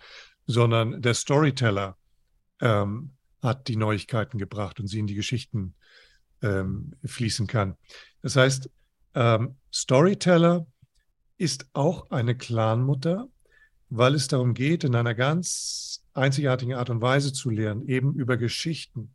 [0.45, 1.97] sondern der Storyteller
[2.61, 5.75] ähm, hat die Neuigkeiten gebracht und sie in die Geschichten
[6.41, 7.75] ähm, fließen kann.
[8.21, 8.69] Das heißt,
[9.15, 10.67] ähm, Storyteller
[11.37, 13.27] ist auch eine Clanmutter,
[13.89, 18.37] weil es darum geht, in einer ganz einzigartigen Art und Weise zu lernen, eben über
[18.37, 19.13] Geschichten.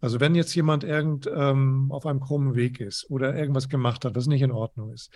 [0.00, 4.14] Also wenn jetzt jemand irgend ähm, auf einem krummen Weg ist oder irgendwas gemacht hat,
[4.14, 5.10] was nicht in Ordnung ist,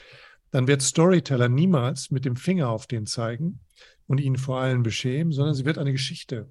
[0.50, 3.60] dann wird Storyteller niemals mit dem Finger auf den zeigen
[4.06, 6.48] und ihn vor allem beschämen, sondern sie wird eine Geschichte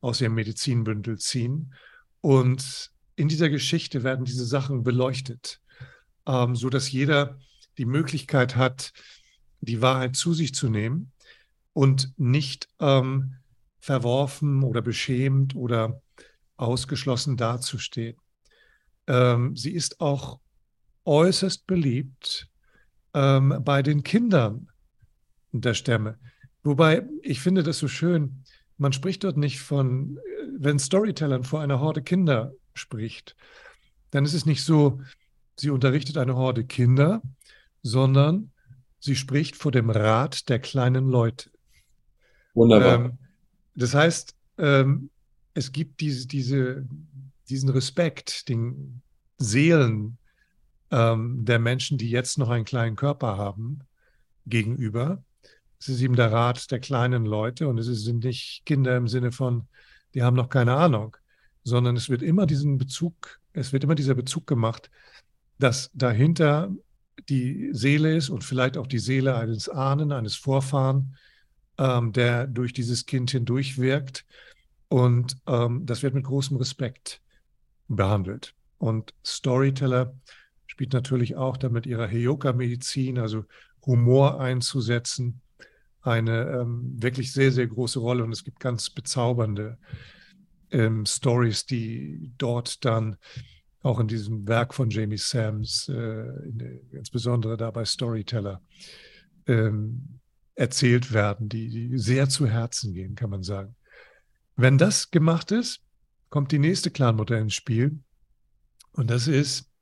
[0.00, 1.74] aus ihrem Medizinbündel ziehen.
[2.20, 5.60] Und in dieser Geschichte werden diese Sachen beleuchtet,
[6.26, 7.38] ähm, so dass jeder
[7.78, 8.92] die Möglichkeit hat,
[9.60, 11.12] die Wahrheit zu sich zu nehmen
[11.72, 13.36] und nicht ähm,
[13.78, 16.02] verworfen oder beschämt oder
[16.60, 18.16] ausgeschlossen dazustehen.
[19.06, 20.38] Ähm, sie ist auch
[21.04, 22.48] äußerst beliebt
[23.14, 24.68] ähm, bei den Kindern
[25.52, 26.18] der Stämme.
[26.62, 28.44] Wobei ich finde das so schön,
[28.76, 30.18] man spricht dort nicht von,
[30.58, 33.36] wenn Storytellern vor einer Horde Kinder spricht,
[34.10, 35.00] dann ist es nicht so,
[35.56, 37.22] sie unterrichtet eine Horde Kinder,
[37.82, 38.52] sondern
[38.98, 41.50] sie spricht vor dem Rat der kleinen Leute.
[42.54, 43.06] Wunderbar.
[43.06, 43.18] Ähm,
[43.74, 45.10] das heißt, ähm,
[45.54, 46.86] es gibt diese, diese,
[47.48, 49.02] diesen Respekt den
[49.38, 50.18] Seelen
[50.90, 53.80] ähm, der Menschen, die jetzt noch einen kleinen Körper haben,
[54.46, 55.22] gegenüber.
[55.78, 59.32] Es ist eben der Rat der kleinen Leute und es sind nicht Kinder im Sinne
[59.32, 59.66] von,
[60.14, 61.16] die haben noch keine Ahnung,
[61.64, 64.90] sondern es wird immer diesen Bezug, es wird immer dieser Bezug gemacht,
[65.58, 66.70] dass dahinter
[67.28, 71.16] die Seele ist und vielleicht auch die Seele eines Ahnen, eines Vorfahren,
[71.78, 74.24] ähm, der durch dieses Kind hindurch wirkt.
[74.90, 77.22] Und ähm, das wird mit großem Respekt
[77.86, 78.54] behandelt.
[78.78, 80.14] Und Storyteller
[80.66, 83.44] spielt natürlich auch damit ihrer Heyoka-Medizin, also
[83.86, 85.40] Humor einzusetzen,
[86.02, 88.24] eine ähm, wirklich sehr, sehr große Rolle.
[88.24, 89.78] Und es gibt ganz bezaubernde
[90.72, 93.16] ähm, Stories, die dort dann
[93.82, 98.60] auch in diesem Werk von Jamie Sams, äh, der, insbesondere da bei Storyteller,
[99.46, 100.18] ähm,
[100.56, 103.76] erzählt werden, die, die sehr zu Herzen gehen, kann man sagen.
[104.60, 105.80] Wenn das gemacht ist,
[106.28, 107.98] kommt die nächste Clanmutter ins Spiel.
[108.92, 109.72] Und das ist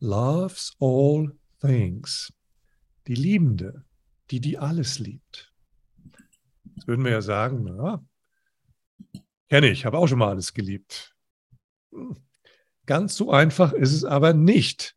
[0.00, 2.32] Loves All Things.
[3.06, 3.84] Die Liebende,
[4.32, 5.52] die, die alles liebt.
[6.74, 8.04] Jetzt würden wir ja sagen, ja,
[9.48, 11.14] kenne ich, habe auch schon mal alles geliebt.
[11.92, 12.16] Hm.
[12.86, 14.96] Ganz so einfach ist es aber nicht.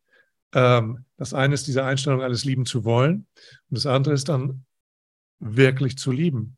[0.52, 3.28] Ähm, das eine ist diese Einstellung, alles lieben zu wollen.
[3.70, 4.66] Und das andere ist dann
[5.38, 6.56] wirklich zu lieben.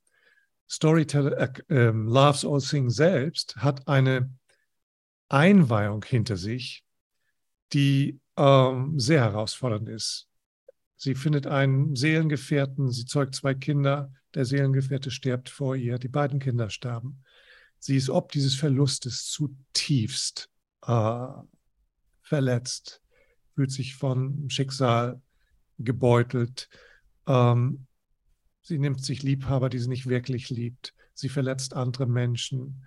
[0.69, 4.31] Storyteller äh, äh, Loves All Things selbst hat eine
[5.29, 6.85] Einweihung hinter sich,
[7.73, 10.29] die ähm, sehr herausfordernd ist.
[10.97, 16.39] Sie findet einen Seelengefährten, sie zeugt zwei Kinder, der Seelengefährte stirbt vor ihr, die beiden
[16.39, 17.23] Kinder sterben.
[17.79, 20.51] Sie ist ob dieses Verlustes zutiefst
[20.87, 21.27] äh,
[22.23, 23.03] verletzt,
[23.55, 25.21] fühlt sich von Schicksal
[25.79, 26.69] gebeutelt.
[27.27, 27.87] Ähm,
[28.67, 30.93] sie nimmt sich Liebhaber, die sie nicht wirklich liebt.
[31.15, 32.85] Sie verletzt andere Menschen.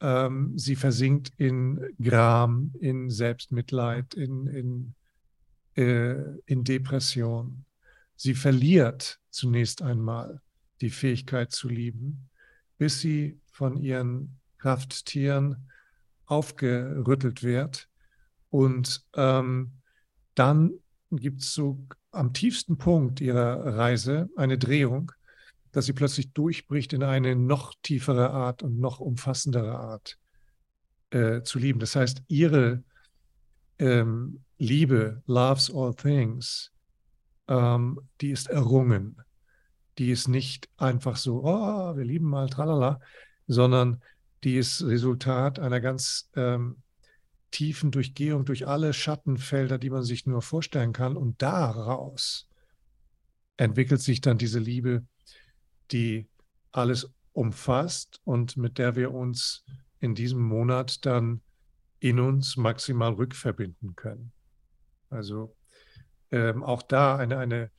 [0.00, 4.94] Ähm, sie versinkt in Gram, in Selbstmitleid, in, in,
[5.74, 6.14] äh,
[6.46, 7.64] in Depression.
[8.16, 10.40] Sie verliert zunächst einmal
[10.80, 12.30] die Fähigkeit zu lieben,
[12.78, 15.68] bis sie von ihren Krafttieren
[16.24, 17.88] aufgerüttelt wird.
[18.48, 19.72] Und ähm,
[20.34, 20.72] dann
[21.10, 25.12] gibt es so am tiefsten Punkt ihrer Reise eine Drehung,
[25.72, 30.18] dass sie plötzlich durchbricht in eine noch tiefere Art und noch umfassendere Art
[31.10, 31.78] äh, zu lieben.
[31.78, 32.82] Das heißt, ihre
[33.78, 36.72] ähm, Liebe, loves all things,
[37.48, 39.16] ähm, die ist errungen.
[39.98, 43.00] Die ist nicht einfach so, oh, wir lieben mal, tralala,
[43.46, 44.02] sondern
[44.44, 46.82] die ist Resultat einer ganz ähm,
[47.50, 51.16] tiefen Durchgehung durch alle Schattenfelder, die man sich nur vorstellen kann.
[51.16, 52.48] Und daraus
[53.56, 55.04] entwickelt sich dann diese Liebe,
[55.92, 56.28] die
[56.72, 59.64] alles umfasst und mit der wir uns
[60.00, 61.40] in diesem Monat dann
[62.00, 64.32] in uns maximal rückverbinden können.
[65.10, 65.56] Also
[66.30, 67.70] ähm, auch da eine, eine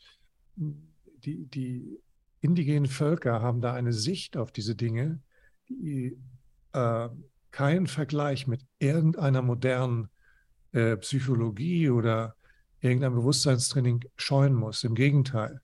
[0.56, 2.00] die, die
[2.42, 5.22] indigenen Völker haben da eine Sicht auf diese Dinge,
[5.68, 6.18] die
[6.74, 7.10] äh,
[7.52, 10.10] keinen Vergleich mit irgendeiner modernen
[10.72, 12.36] äh, Psychologie oder
[12.80, 14.84] irgendeinem Bewusstseinstraining scheuen muss.
[14.84, 15.62] Im Gegenteil,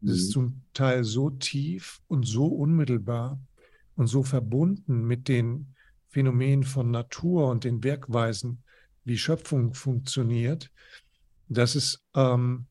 [0.00, 0.32] Das ist mhm.
[0.32, 3.38] zum Teil so tief und so unmittelbar
[3.96, 5.74] und so verbunden mit den
[6.08, 8.62] Phänomenen von Natur und den Werkweisen,
[9.04, 10.70] wie Schöpfung funktioniert,
[11.48, 12.66] dass es ähm,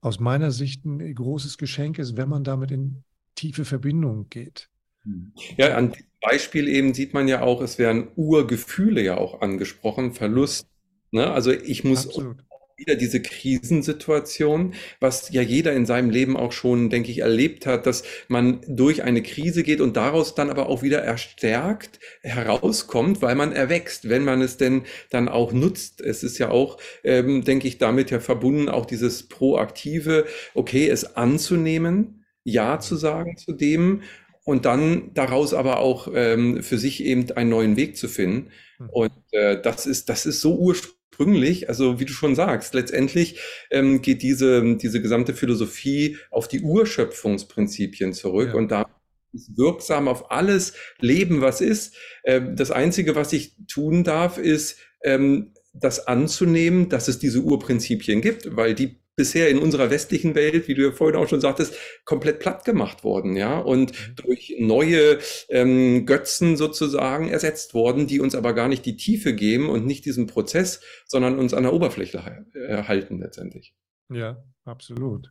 [0.00, 4.68] aus meiner Sicht ein großes Geschenk ist, wenn man damit in tiefe Verbindung geht.
[5.04, 5.32] Mhm.
[5.56, 10.12] Ja, an diesem Beispiel eben sieht man ja auch, es werden Urgefühle ja auch angesprochen,
[10.12, 10.66] Verlust.
[11.10, 11.30] Ne?
[11.30, 12.44] Also ich muss Absolut
[12.76, 17.86] wieder diese Krisensituation, was ja jeder in seinem Leben auch schon, denke ich, erlebt hat,
[17.86, 23.34] dass man durch eine Krise geht und daraus dann aber auch wieder erstärkt herauskommt, weil
[23.34, 26.00] man erwächst, wenn man es denn dann auch nutzt.
[26.00, 31.16] Es ist ja auch, ähm, denke ich, damit ja verbunden auch dieses proaktive, okay, es
[31.16, 34.02] anzunehmen, ja zu sagen zu dem
[34.44, 38.50] und dann daraus aber auch ähm, für sich eben einen neuen Weg zu finden.
[38.78, 38.90] Hm.
[38.90, 43.38] Und äh, das ist, das ist so ursprünglich ursprünglich, also wie du schon sagst, letztendlich
[43.70, 48.54] ähm, geht diese, diese gesamte Philosophie auf die Urschöpfungsprinzipien zurück ja.
[48.54, 48.86] und da
[49.32, 51.96] ist wirksam auf alles Leben, was ist.
[52.24, 58.20] Ähm, das Einzige, was ich tun darf, ist, ähm, das anzunehmen, dass es diese Urprinzipien
[58.20, 61.74] gibt, weil die bisher in unserer westlichen Welt, wie du ja vorhin auch schon sagtest,
[62.04, 64.16] komplett platt gemacht worden, ja, und mhm.
[64.16, 69.68] durch neue ähm, Götzen sozusagen ersetzt worden, die uns aber gar nicht die Tiefe geben
[69.68, 73.74] und nicht diesen Prozess, sondern uns an der Oberfläche äh, halten letztendlich.
[74.10, 75.30] Ja, absolut.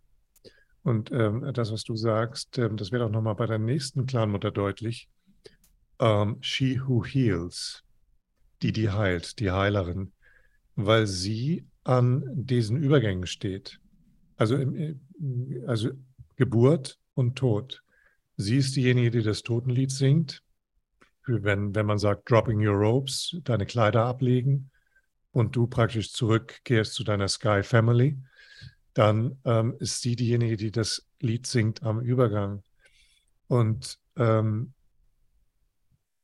[0.84, 4.52] Und ähm, das, was du sagst, ähm, das wird auch nochmal bei der nächsten Clanmutter
[4.52, 5.10] deutlich.
[6.00, 7.84] Ähm, she who heals,
[8.62, 10.12] die, die heilt, die Heilerin,
[10.76, 13.80] weil sie an diesen Übergängen steht.
[14.36, 14.58] Also,
[15.67, 15.91] also
[16.36, 17.84] Geburt und Tod.
[18.38, 20.41] Sie ist diejenige, die das Totenlied singt.
[21.26, 24.72] Wenn, wenn man sagt, dropping your ropes, deine Kleider ablegen
[25.32, 28.17] und du praktisch zurückkehrst zu deiner Sky Family,
[28.93, 32.63] dann ähm, ist sie diejenige, die das Lied singt am Übergang.
[33.48, 34.74] Und ähm,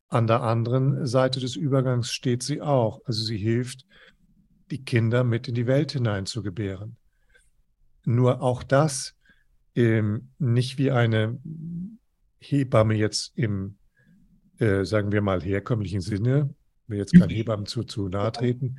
[0.08, 3.00] an der anderen Seite des Übergangs steht sie auch.
[3.04, 3.86] Also sie hilft
[4.70, 6.96] die Kinder mit in die Welt hinein zu gebären.
[8.04, 9.14] Nur auch das
[9.74, 11.38] ähm, nicht wie eine
[12.38, 13.76] Hebamme jetzt im,
[14.58, 16.54] äh, sagen wir mal, herkömmlichen Sinne,
[16.86, 18.78] will jetzt kein Hebammen zu, zu nahe treten,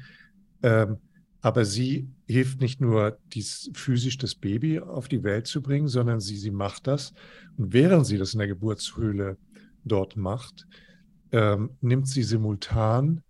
[0.63, 0.97] ähm,
[1.41, 6.19] aber sie hilft nicht nur, dies, physisch das Baby auf die Welt zu bringen, sondern
[6.19, 7.13] sie, sie macht das.
[7.57, 9.37] Und während sie das in der Geburtshöhle
[9.83, 10.67] dort macht,
[11.31, 13.23] ähm, nimmt sie simultan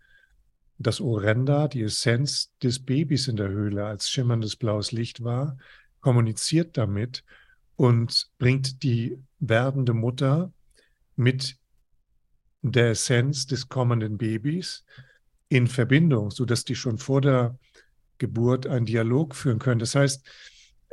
[0.83, 5.57] das Orenda, die Essenz des Babys in der Höhle als schimmerndes blaues Licht war,
[5.99, 7.23] kommuniziert damit
[7.75, 10.51] und bringt die werdende Mutter
[11.15, 11.57] mit
[12.61, 14.85] der Essenz des kommenden Babys
[15.49, 17.57] in Verbindung, sodass die schon vor der
[18.17, 19.79] Geburt einen Dialog führen können.
[19.79, 20.25] Das heißt,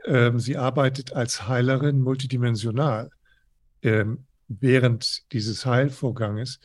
[0.05, 3.11] ähm, sie arbeitet als Heilerin multidimensional
[3.83, 6.59] ähm, während dieses Heilvorganges.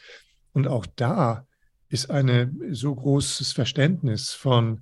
[0.53, 1.45] Und auch da
[1.93, 4.82] ist ein so großes Verständnis von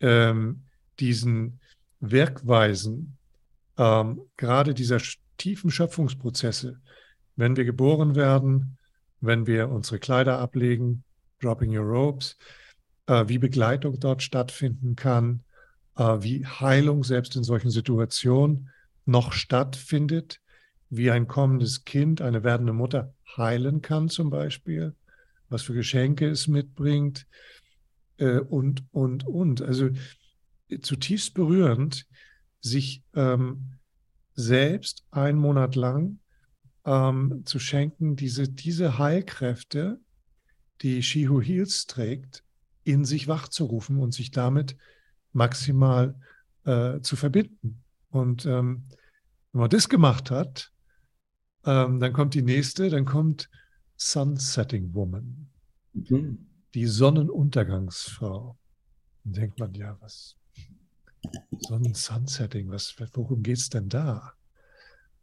[0.00, 0.64] ähm,
[1.00, 1.60] diesen
[1.98, 3.16] Wirkweisen,
[3.78, 5.00] ähm, gerade dieser
[5.38, 6.78] tiefen Schöpfungsprozesse,
[7.36, 8.76] wenn wir geboren werden,
[9.22, 11.04] wenn wir unsere Kleider ablegen,
[11.40, 12.36] dropping your robes,
[13.06, 15.44] äh, wie Begleitung dort stattfinden kann,
[15.96, 18.68] äh, wie Heilung selbst in solchen Situationen
[19.06, 20.38] noch stattfindet,
[20.90, 24.94] wie ein kommendes Kind eine werdende Mutter heilen kann zum Beispiel
[25.52, 27.26] was für Geschenke es mitbringt
[28.16, 29.62] äh, und, und, und.
[29.62, 29.90] Also
[30.80, 32.06] zutiefst berührend,
[32.60, 33.74] sich ähm,
[34.34, 36.18] selbst einen Monat lang
[36.84, 40.00] ähm, zu schenken, diese, diese Heilkräfte,
[40.80, 42.44] die She Who Heals trägt,
[42.84, 44.76] in sich wachzurufen und sich damit
[45.32, 46.14] maximal
[46.64, 47.82] äh, zu verbinden.
[48.10, 48.84] Und ähm,
[49.52, 50.72] wenn man das gemacht hat,
[51.64, 53.48] ähm, dann kommt die nächste, dann kommt
[53.96, 55.48] Sunsetting Woman,
[55.92, 56.46] mhm.
[56.74, 58.56] die Sonnenuntergangsfrau.
[59.24, 60.36] Dann denkt man, ja, was?
[61.60, 64.32] Sonnen-Sunsetting, was, worum geht es denn da?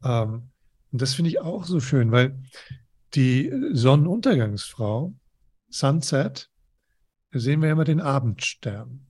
[0.03, 0.49] Ähm,
[0.91, 2.41] und das finde ich auch so schön, weil
[3.13, 5.13] die Sonnenuntergangsfrau,
[5.69, 6.49] Sunset,
[7.31, 9.05] da sehen wir immer den Abendstern.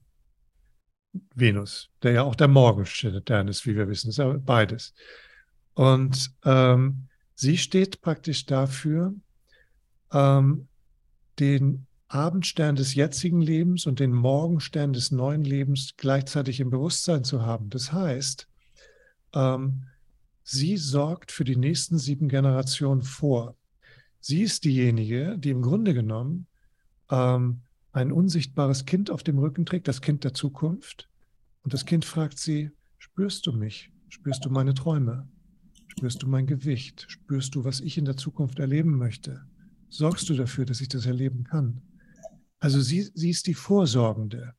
[1.34, 4.94] Venus, der ja auch der Morgenstern ist, wie wir wissen, ist ja beides.
[5.74, 9.14] Und ähm, sie steht praktisch dafür,
[10.12, 10.68] ähm,
[11.38, 17.42] den Abendstern des jetzigen Lebens und den Morgenstern des neuen Lebens gleichzeitig im Bewusstsein zu
[17.42, 17.70] haben.
[17.70, 18.48] Das heißt,
[19.34, 19.84] ähm,
[20.42, 23.54] sie sorgt für die nächsten sieben Generationen vor.
[24.20, 26.46] Sie ist diejenige, die im Grunde genommen
[27.10, 27.60] ähm,
[27.92, 31.08] ein unsichtbares Kind auf dem Rücken trägt, das Kind der Zukunft.
[31.62, 33.92] Und das Kind fragt sie, spürst du mich?
[34.08, 35.28] Spürst du meine Träume?
[35.86, 37.06] Spürst du mein Gewicht?
[37.08, 39.42] Spürst du, was ich in der Zukunft erleben möchte?
[39.90, 41.82] Sorgst du dafür, dass ich das erleben kann?
[42.60, 44.54] Also sie, sie ist die Vorsorgende.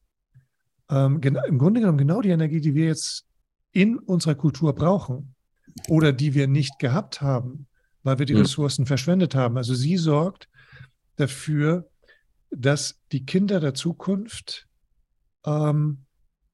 [0.90, 3.26] Ähm, Im Grunde genommen genau die Energie, die wir jetzt
[3.72, 5.34] in unserer Kultur brauchen
[5.88, 7.68] oder die wir nicht gehabt haben,
[8.04, 8.42] weil wir die mhm.
[8.42, 9.56] Ressourcen verschwendet haben.
[9.56, 10.50] Also sie sorgt
[11.16, 11.90] dafür,
[12.50, 14.68] dass die Kinder der Zukunft,
[15.46, 16.06] ähm,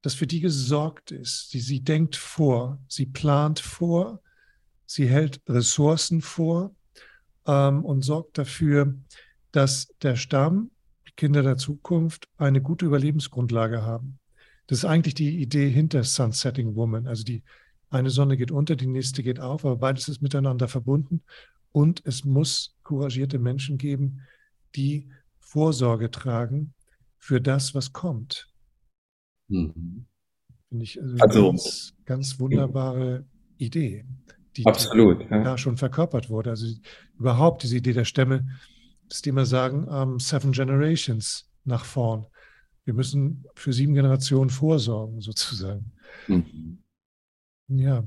[0.04, 1.50] dass für die gesorgt ist.
[1.50, 4.22] Sie, sie denkt vor, sie plant vor,
[4.86, 6.76] sie hält Ressourcen vor
[7.48, 8.96] ähm, und sorgt dafür,
[9.52, 10.72] dass der Stamm,
[11.08, 14.20] die Kinder der Zukunft, eine gute Überlebensgrundlage haben.
[14.68, 17.08] Das ist eigentlich die Idee hinter Sunsetting Woman.
[17.08, 17.44] Also die
[17.90, 21.24] eine Sonne geht unter, die nächste geht auf, aber beides ist miteinander verbunden.
[21.72, 24.22] Und es muss couragierte Menschen geben,
[24.76, 26.74] die Vorsorge tragen
[27.18, 28.50] für das, was kommt.
[29.48, 30.06] Mhm.
[30.68, 33.26] Finde ich also, also ganz, ganz wunderbare
[33.58, 34.06] Idee,
[34.58, 35.44] die, absolut, die ja.
[35.44, 36.50] da schon verkörpert wurde.
[36.52, 36.68] Also
[37.18, 38.48] überhaupt diese Idee der Stämme,
[39.08, 42.26] dass die immer sagen, um, ähm, Seven Generations nach vorn.
[42.86, 45.92] Wir müssen für sieben Generationen vorsorgen, sozusagen.
[46.28, 46.84] Mhm.
[47.68, 48.04] Ja.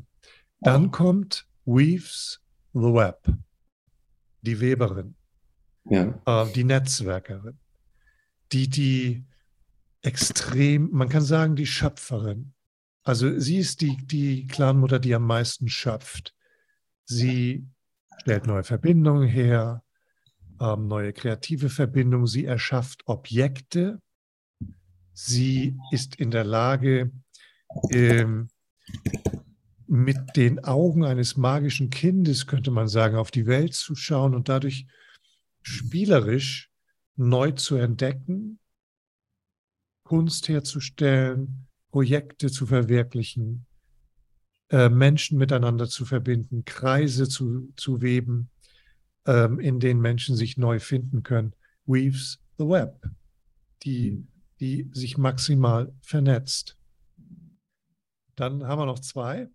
[0.61, 2.41] Dann kommt Weaves
[2.73, 3.33] the Web,
[4.43, 5.15] die Weberin,
[5.85, 6.21] ja.
[6.27, 7.59] äh, die Netzwerkerin,
[8.53, 9.25] die die
[10.03, 12.55] extrem, man kann sagen, die Schöpferin.
[13.03, 16.35] Also sie ist die, die Clanmutter, die am meisten schöpft.
[17.11, 17.67] Sie
[18.21, 19.83] stellt neue Verbindungen her,
[20.61, 22.29] ähm, neue kreative Verbindungen.
[22.29, 24.01] Sie erschafft Objekte,
[25.13, 27.11] Sie ist in der Lage,
[27.91, 28.49] ähm,
[29.89, 34.49] mit den Augen eines magischen Kindes, könnte man sagen, auf die Welt zu schauen und
[34.49, 34.87] dadurch
[35.63, 36.71] spielerisch
[37.17, 38.61] neu zu entdecken,
[40.05, 43.67] Kunst herzustellen, Projekte zu verwirklichen,
[44.71, 48.51] äh, Menschen miteinander zu verbinden, Kreise zu, zu weben,
[49.27, 51.55] ähm, in denen Menschen sich neu finden können.
[51.87, 53.01] Weaves the Web,
[53.83, 54.31] die mhm
[54.61, 56.77] die sich maximal vernetzt.
[58.37, 59.49] Dann haben wir noch zwei.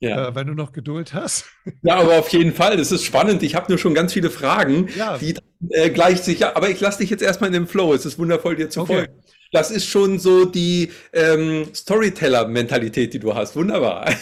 [0.00, 0.28] Ja.
[0.28, 1.46] Äh, wenn du noch Geduld hast.
[1.82, 2.76] Ja, aber auf jeden Fall.
[2.76, 3.42] Das ist spannend.
[3.42, 5.16] Ich habe nur schon ganz viele Fragen, ja.
[5.16, 5.34] die
[5.70, 6.44] äh, gleich sich.
[6.44, 7.94] Aber ich lasse dich jetzt erstmal in dem Flow.
[7.94, 8.94] Es ist wundervoll, dir zu okay.
[8.94, 9.22] folgen.
[9.54, 13.54] Das ist schon so die ähm, Storyteller-Mentalität, die du hast.
[13.54, 14.12] Wunderbar.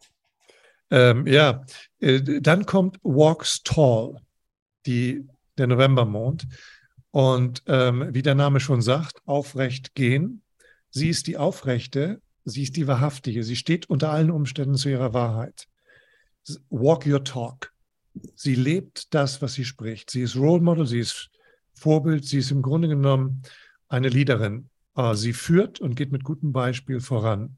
[0.90, 1.64] ähm, ja,
[2.00, 4.16] äh, dann kommt Walks Tall,
[4.84, 6.46] die, der Novembermond.
[7.12, 10.42] Und ähm, wie der Name schon sagt, aufrecht gehen.
[10.90, 13.44] Sie ist die Aufrechte, sie ist die Wahrhaftige.
[13.44, 15.66] Sie steht unter allen Umständen zu ihrer Wahrheit.
[16.68, 17.72] Walk your talk.
[18.34, 20.10] Sie lebt das, was sie spricht.
[20.10, 21.30] Sie ist Role Model, sie ist
[21.72, 23.42] Vorbild, sie ist im Grunde genommen
[23.92, 24.68] eine Leaderin.
[24.94, 27.56] Ah, sie führt und geht mit gutem Beispiel voran.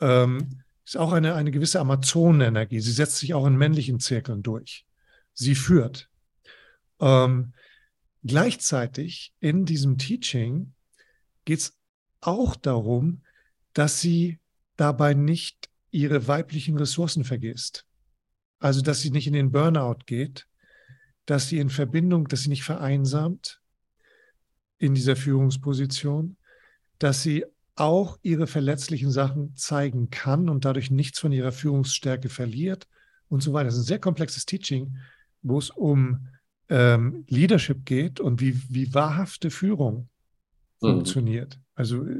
[0.00, 2.80] Ähm, ist auch eine, eine gewisse Amazonenenergie.
[2.80, 4.84] Sie setzt sich auch in männlichen Zirkeln durch.
[5.32, 6.08] Sie führt.
[7.00, 7.52] Ähm,
[8.26, 10.72] Gleichzeitig in diesem Teaching
[11.44, 11.78] geht es
[12.22, 13.22] auch darum,
[13.74, 14.40] dass sie
[14.76, 17.84] dabei nicht ihre weiblichen Ressourcen vergisst.
[18.60, 20.46] Also, dass sie nicht in den Burnout geht,
[21.26, 23.60] dass sie in Verbindung, dass sie nicht vereinsamt
[24.84, 26.36] in dieser Führungsposition,
[26.98, 32.86] dass sie auch ihre verletzlichen Sachen zeigen kann und dadurch nichts von ihrer Führungsstärke verliert
[33.28, 33.66] und so weiter.
[33.66, 34.96] Das ist ein sehr komplexes Teaching,
[35.42, 36.28] wo es um
[36.68, 40.08] ähm, Leadership geht und wie, wie wahrhafte Führung
[40.80, 40.88] mhm.
[40.88, 41.58] funktioniert.
[41.74, 42.18] Also äh,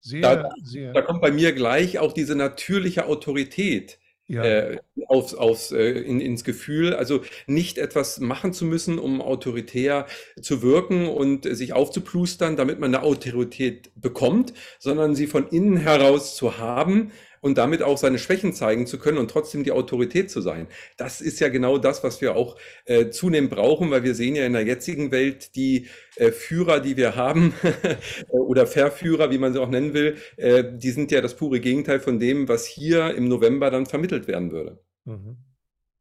[0.00, 0.92] sehr, da, sehr.
[0.92, 3.98] Da kommt bei mir gleich auch diese natürliche Autorität.
[4.28, 4.42] Ja.
[4.44, 10.06] Äh, aufs, aufs, äh, in, ins Gefühl, also nicht etwas machen zu müssen, um autoritär
[10.40, 16.34] zu wirken und sich aufzuplustern, damit man eine Autorität bekommt, sondern sie von innen heraus
[16.34, 20.40] zu haben und damit auch seine Schwächen zeigen zu können und trotzdem die Autorität zu
[20.40, 20.66] sein.
[20.96, 24.46] Das ist ja genau das, was wir auch äh, zunehmend brauchen, weil wir sehen ja
[24.46, 27.54] in der jetzigen Welt die äh, Führer, die wir haben
[28.28, 32.00] oder Verführer, wie man sie auch nennen will, äh, die sind ja das pure Gegenteil
[32.00, 34.78] von dem, was hier im November dann vermittelt werden würde.
[35.04, 35.36] Mhm.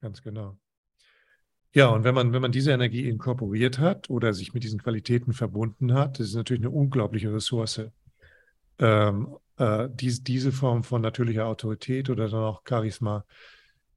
[0.02, 0.58] Ganz genau.
[1.76, 5.34] Ja, und wenn man, wenn man diese Energie inkorporiert hat oder sich mit diesen Qualitäten
[5.34, 7.82] verbunden hat, das ist natürlich eine unglaubliche Ressource.
[8.80, 13.26] Ähm, äh, dies, diese Form von natürlicher Autorität oder dann auch Charisma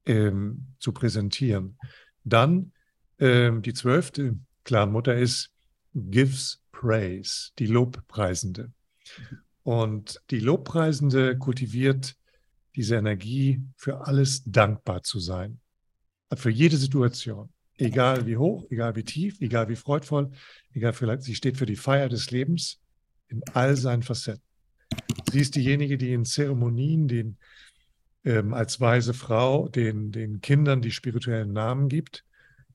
[0.05, 1.77] ähm, zu präsentieren.
[2.23, 2.71] Dann
[3.19, 5.51] ähm, die zwölfte Clanmutter ist
[5.93, 8.71] Gives Praise, die Lobpreisende.
[9.63, 12.15] Und die Lobpreisende kultiviert
[12.75, 15.59] diese Energie, für alles dankbar zu sein.
[16.33, 17.49] Für jede Situation.
[17.77, 20.31] Egal wie hoch, egal wie tief, egal wie freudvoll,
[20.73, 22.79] egal vielleicht, sie steht für die Feier des Lebens
[23.27, 24.48] in all seinen Facetten.
[25.31, 27.37] Sie ist diejenige, die in Zeremonien den,
[28.23, 32.25] ähm, als weise Frau den, den Kindern die spirituellen Namen gibt.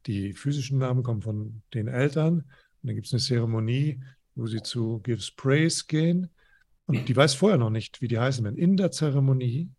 [0.07, 2.39] Die physischen Namen kommen von den Eltern.
[2.39, 4.01] Und dann gibt es eine Zeremonie,
[4.35, 6.29] wo sie zu Gives Praise gehen.
[6.87, 8.59] Und die weiß vorher noch nicht, wie die heißen werden.
[8.59, 9.71] In der Zeremonie,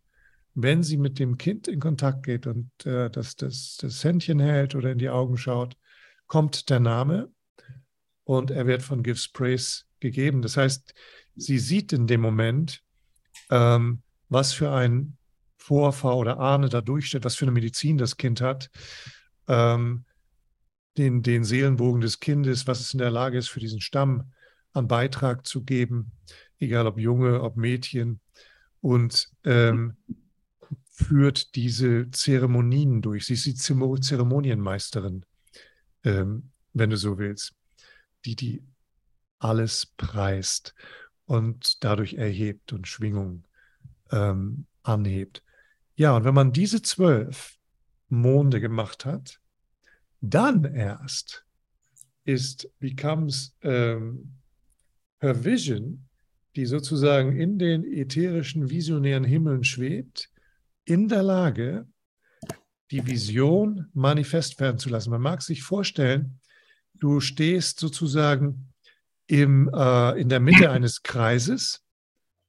[0.55, 4.74] wenn sie mit dem Kind in Kontakt geht und äh, das, das, das Händchen hält
[4.74, 5.78] oder in die Augen schaut,
[6.28, 7.32] kommt der Name
[8.24, 10.41] und er wird von Gives Praise gegeben.
[10.41, 10.93] Das heißt,
[11.36, 12.84] sie sieht in dem Moment,
[13.50, 15.18] ähm, was für ein
[15.58, 18.70] Vorfahr oder Ahne da durchsteht, was für eine Medizin das Kind hat,
[19.48, 20.06] ähm,
[20.98, 24.32] den, den Seelenbogen des Kindes, was es in der Lage ist, für diesen Stamm
[24.74, 26.12] an Beitrag zu geben,
[26.60, 28.20] egal ob Junge, ob Mädchen,
[28.82, 29.98] und ähm,
[30.92, 33.26] führt diese Zeremonien durch.
[33.26, 35.26] Sie ist die Zeremonienmeisterin,
[36.04, 37.56] ähm, wenn du so willst,
[38.26, 38.64] die die
[39.40, 40.74] alles preist
[41.26, 43.44] und dadurch erhebt und Schwingung
[44.12, 45.44] ähm, anhebt.
[45.96, 47.58] Ja, und wenn man diese zwölf
[48.10, 49.40] Monde gemacht hat,
[50.22, 51.46] dann erst
[52.24, 54.36] ist becomes ähm,
[55.20, 56.08] her vision,
[56.56, 60.32] die sozusagen in den ätherischen, visionären Himmeln schwebt,
[60.86, 61.88] in der Lage,
[62.92, 65.10] die Vision manifest werden zu lassen.
[65.10, 66.40] Man mag sich vorstellen,
[66.94, 68.74] du stehst sozusagen
[69.28, 71.84] im, äh, in der Mitte eines Kreises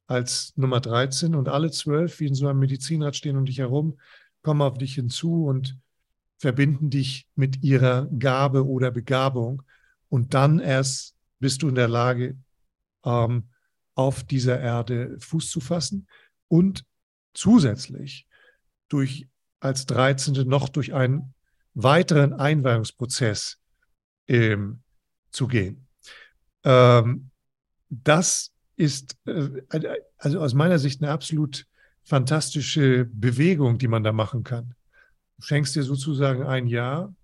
[0.06, 3.98] als Nummer 13 und alle zwölf, wie in so einem Medizinrad, stehen um dich herum,
[4.42, 5.78] kommen auf dich hinzu und
[6.38, 9.62] verbinden dich mit ihrer Gabe oder Begabung.
[10.08, 12.36] Und dann erst bist du in der Lage,
[13.04, 13.48] ähm,
[13.94, 16.06] auf dieser Erde Fuß zu fassen
[16.48, 16.84] und
[17.32, 18.26] zusätzlich
[18.88, 19.26] durch
[19.58, 20.46] als 13.
[20.46, 21.34] noch durch einen
[21.74, 23.58] weiteren Einweihungsprozess
[24.28, 24.82] ähm,
[25.30, 25.85] zu gehen.
[26.66, 27.30] Ähm,
[27.88, 29.62] das ist äh,
[30.18, 31.66] also aus meiner Sicht eine absolut
[32.02, 34.74] fantastische Bewegung, die man da machen kann.
[35.36, 37.14] Du schenkst dir sozusagen ein Jahr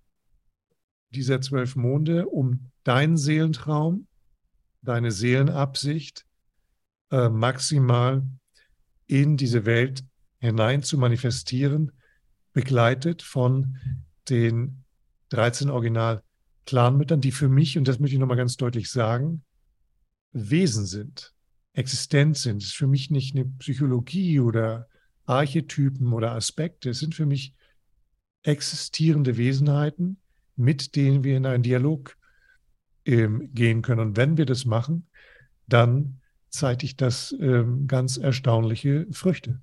[1.11, 4.07] dieser zwölf Monde, um deinen Seelentraum,
[4.81, 6.25] deine Seelenabsicht
[7.11, 8.23] äh, maximal
[9.07, 10.03] in diese Welt
[10.39, 11.91] hinein zu manifestieren,
[12.53, 13.77] begleitet von
[14.29, 14.83] den
[15.29, 15.69] 13
[16.63, 19.43] Original-Clanmüttern, die für mich, und das möchte ich nochmal ganz deutlich sagen,
[20.31, 21.33] Wesen sind,
[21.73, 22.61] existent sind.
[22.61, 24.87] Es ist für mich nicht eine Psychologie oder
[25.25, 26.89] Archetypen oder Aspekte.
[26.89, 27.53] Es sind für mich
[28.43, 30.17] existierende Wesenheiten,
[30.55, 32.17] mit denen wir in einen Dialog
[33.05, 34.01] ähm, gehen können.
[34.01, 35.07] Und wenn wir das machen,
[35.67, 39.61] dann zeitigt das ähm, ganz erstaunliche Früchte.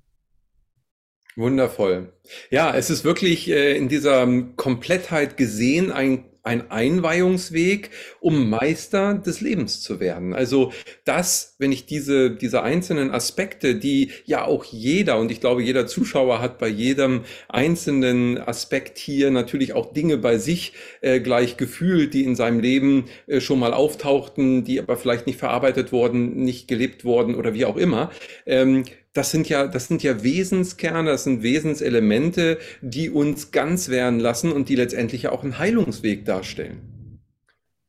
[1.37, 2.13] Wundervoll.
[2.49, 9.41] Ja, es ist wirklich äh, in dieser Komplettheit gesehen ein ein Einweihungsweg, um Meister des
[9.41, 10.33] Lebens zu werden.
[10.33, 10.71] Also
[11.05, 15.87] das, wenn ich diese, diese einzelnen Aspekte, die ja auch jeder, und ich glaube, jeder
[15.87, 22.13] Zuschauer hat bei jedem einzelnen Aspekt hier natürlich auch Dinge bei sich äh, gleich gefühlt,
[22.13, 26.67] die in seinem Leben äh, schon mal auftauchten, die aber vielleicht nicht verarbeitet wurden, nicht
[26.67, 28.11] gelebt wurden oder wie auch immer.
[28.45, 34.19] Ähm, das sind ja, das sind ja Wesenskerne, das sind Wesenselemente, die uns ganz werden
[34.19, 37.19] lassen und die letztendlich ja auch einen Heilungsweg darstellen.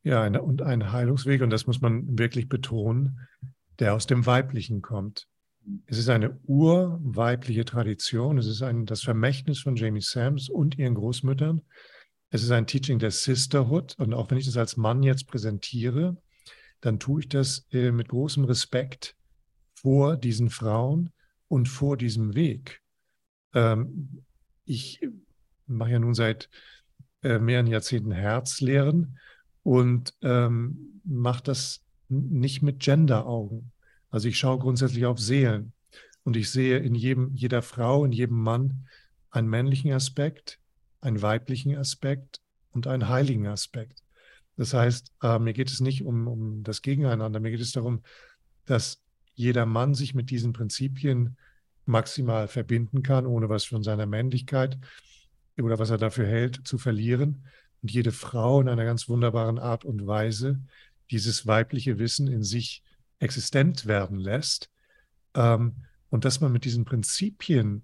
[0.03, 3.20] Ja, und ein Heilungsweg, und das muss man wirklich betonen,
[3.79, 5.29] der aus dem Weiblichen kommt.
[5.87, 8.37] Es ist eine urweibliche Tradition.
[8.37, 11.62] Es ist ein, das Vermächtnis von Jamie Sams und ihren Großmüttern.
[12.31, 13.95] Es ist ein Teaching der Sisterhood.
[13.99, 16.16] Und auch wenn ich das als Mann jetzt präsentiere,
[16.81, 19.14] dann tue ich das äh, mit großem Respekt
[19.83, 21.11] vor diesen Frauen
[21.49, 22.80] und vor diesem Weg.
[23.55, 24.24] Ähm,
[24.64, 25.01] ich
[25.66, 26.49] mache ja nun seit
[27.22, 29.18] äh, mehreren Jahrzehnten Herzlehren
[29.62, 33.72] und ähm, mache das nicht mit Gender-Augen.
[34.11, 35.72] Also ich schaue grundsätzlich auf Seelen
[36.24, 38.87] und ich sehe in jedem, jeder Frau, in jedem Mann
[39.30, 40.59] einen männlichen Aspekt,
[41.01, 44.03] einen weiblichen Aspekt und einen heiligen Aspekt.
[44.57, 48.03] Das heißt, äh, mir geht es nicht um, um das Gegeneinander, mir geht es darum,
[48.66, 49.02] dass
[49.35, 51.37] jeder Mann sich mit diesen Prinzipien
[51.85, 54.78] maximal verbinden kann, ohne was von seiner Männlichkeit
[55.61, 57.45] oder was er dafür hält, zu verlieren.
[57.83, 60.61] Und jede Frau in einer ganz wunderbaren Art und Weise
[61.11, 62.83] dieses weibliche Wissen in sich
[63.18, 64.70] existent werden lässt.
[65.35, 65.76] Ähm,
[66.11, 67.83] und dass man mit diesen Prinzipien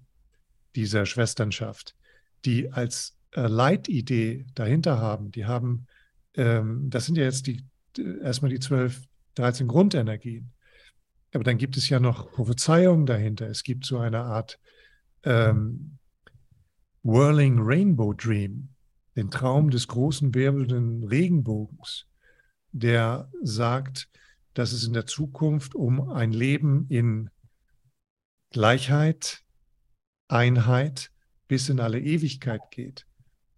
[0.75, 1.95] dieser Schwesternschaft,
[2.45, 5.87] die als äh, Leitidee dahinter haben, die haben,
[6.35, 7.63] ähm, das sind ja jetzt die,
[8.21, 9.01] erstmal die zwölf,
[9.35, 10.51] 13 Grundenergien.
[11.33, 13.47] Aber dann gibt es ja noch Prophezeiungen dahinter.
[13.47, 14.59] Es gibt so eine Art
[15.23, 15.97] ähm,
[17.03, 18.69] Whirling Rainbow Dream,
[19.15, 22.07] den Traum des großen wirbelnden Regenbogens,
[22.71, 24.09] der sagt,
[24.53, 27.29] dass es in der Zukunft um ein Leben in
[28.51, 29.43] Gleichheit,
[30.27, 31.11] Einheit
[31.47, 33.05] bis in alle Ewigkeit geht.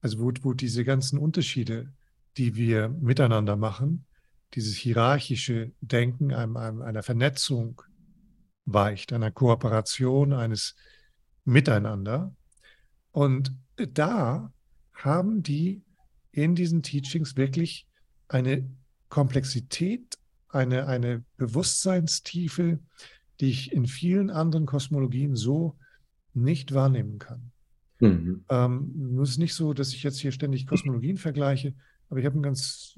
[0.01, 1.93] Also wo, wo diese ganzen Unterschiede,
[2.37, 4.05] die wir miteinander machen,
[4.53, 7.81] dieses hierarchische Denken einem, einem, einer Vernetzung
[8.65, 10.75] weicht, einer Kooperation, eines
[11.45, 12.35] Miteinander.
[13.11, 14.53] Und da
[14.93, 15.83] haben die
[16.31, 17.87] in diesen Teachings wirklich
[18.27, 18.69] eine
[19.09, 20.17] Komplexität,
[20.49, 22.79] eine, eine Bewusstseinstiefe,
[23.39, 25.77] die ich in vielen anderen Kosmologien so
[26.33, 27.51] nicht wahrnehmen kann.
[27.99, 28.45] Mhm.
[28.49, 31.73] Ähm, nur ist nicht so, dass ich jetzt hier ständig Kosmologien vergleiche,
[32.11, 32.93] aber ich habe einen ganz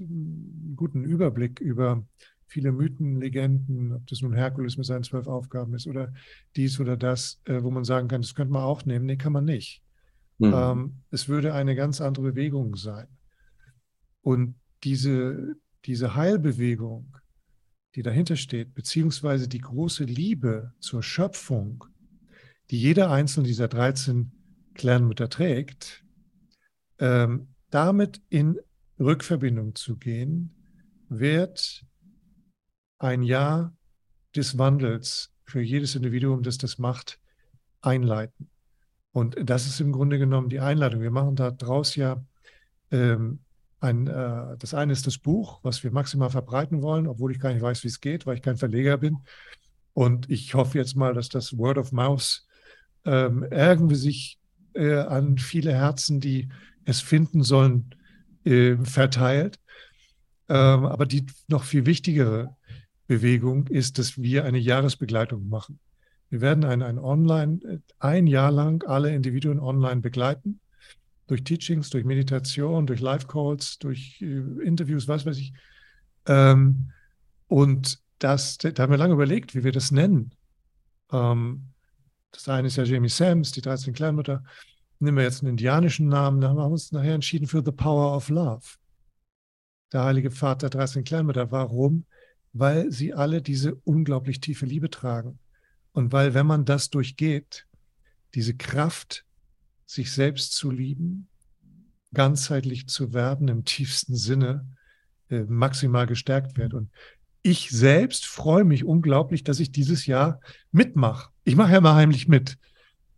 [0.76, 2.04] guten Überblick über
[2.48, 6.12] viele Mythen, Legenden, ob das nun Herkules mit seinen zwölf Aufgaben ist oder
[6.56, 9.06] dies oder das, äh, wo man sagen kann, das könnte man auch nehmen.
[9.06, 9.84] Nee, kann man nicht.
[10.40, 10.54] Mhm.
[10.56, 13.08] Ähm, es würde eine ganz andere Bewegung sein.
[14.22, 17.16] Und diese, diese Heilbewegung,
[17.94, 21.86] die dahinter steht, beziehungsweise die große Liebe zur Schöpfung,
[22.72, 24.32] die jeder einzelne dieser 13
[24.74, 26.04] Clanmütter trägt,
[26.98, 28.58] ähm, damit in
[29.00, 30.54] Rückverbindung zu gehen,
[31.10, 31.86] wird
[33.00, 33.76] ein Jahr
[34.36, 37.20] des Wandels für jedes Individuum, das das macht,
[37.82, 38.50] einleiten.
[39.12, 41.02] Und das ist im Grunde genommen die Einladung.
[41.02, 42.24] Wir machen daraus ja
[42.92, 43.40] ähm,
[43.80, 47.54] ein, äh, das eine ist das Buch, was wir maximal verbreiten wollen, obwohl ich gar
[47.54, 49.20] nicht weiß, wie es geht, weil ich kein Verleger bin.
[49.94, 52.48] Und ich hoffe jetzt mal, dass das Word of Mouse
[53.06, 54.40] ähm, irgendwie sich
[54.74, 56.50] äh, an viele Herzen, die
[56.86, 57.94] es finden sollen,
[58.46, 59.60] äh, verteilt.
[60.50, 62.56] Ähm, aber die noch viel wichtigere
[63.08, 65.80] Bewegung ist, dass wir eine Jahresbegleitung machen.
[66.30, 70.60] Wir werden ein, ein Online, ein Jahr lang alle Individuen online begleiten,
[71.28, 75.54] durch Teachings, durch Meditation, durch Live-Calls, durch äh, Interviews, was weiß ich.
[76.26, 76.92] Ähm,
[77.48, 80.34] und das, da haben wir lange überlegt, wie wir das nennen.
[81.12, 81.68] Ähm,
[82.32, 84.44] das eine ist ja Jamie Sams, die 13 Kleinmutter.
[85.04, 88.16] Nehmen wir jetzt einen indianischen Namen, da haben wir uns nachher entschieden für The Power
[88.16, 88.64] of Love.
[89.92, 91.52] Der Heilige Vater 13 Kleinmütter.
[91.52, 92.06] Warum?
[92.54, 95.40] Weil sie alle diese unglaublich tiefe Liebe tragen.
[95.92, 97.68] Und weil, wenn man das durchgeht,
[98.34, 99.26] diese Kraft,
[99.86, 101.28] sich selbst zu lieben,
[102.14, 104.66] ganzheitlich zu werden, im tiefsten Sinne,
[105.30, 106.74] äh, maximal gestärkt wird.
[106.74, 106.90] Und
[107.42, 110.40] ich selbst freue mich unglaublich, dass ich dieses Jahr
[110.72, 111.30] mitmache.
[111.44, 112.58] Ich mache ja mal heimlich mit.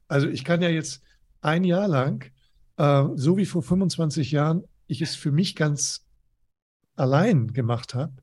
[0.07, 1.04] Also ich kann ja jetzt
[1.45, 2.31] ein Jahr lang,
[2.77, 6.05] äh, so wie vor 25 Jahren, ich es für mich ganz
[6.95, 8.13] allein gemacht habe,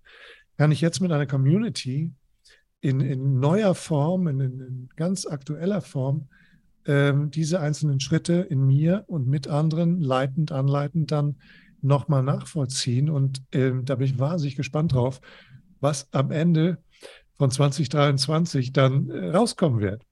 [0.57, 2.13] kann ich jetzt mit einer Community
[2.81, 6.29] in, in neuer Form, in, in ganz aktueller Form,
[6.85, 11.37] ähm, diese einzelnen Schritte in mir und mit anderen leitend, anleitend dann
[11.81, 13.09] nochmal nachvollziehen.
[13.09, 15.21] Und ähm, da bin ich wahnsinnig gespannt drauf,
[15.81, 16.79] was am Ende
[17.39, 20.05] von 2023 dann äh, rauskommen wird.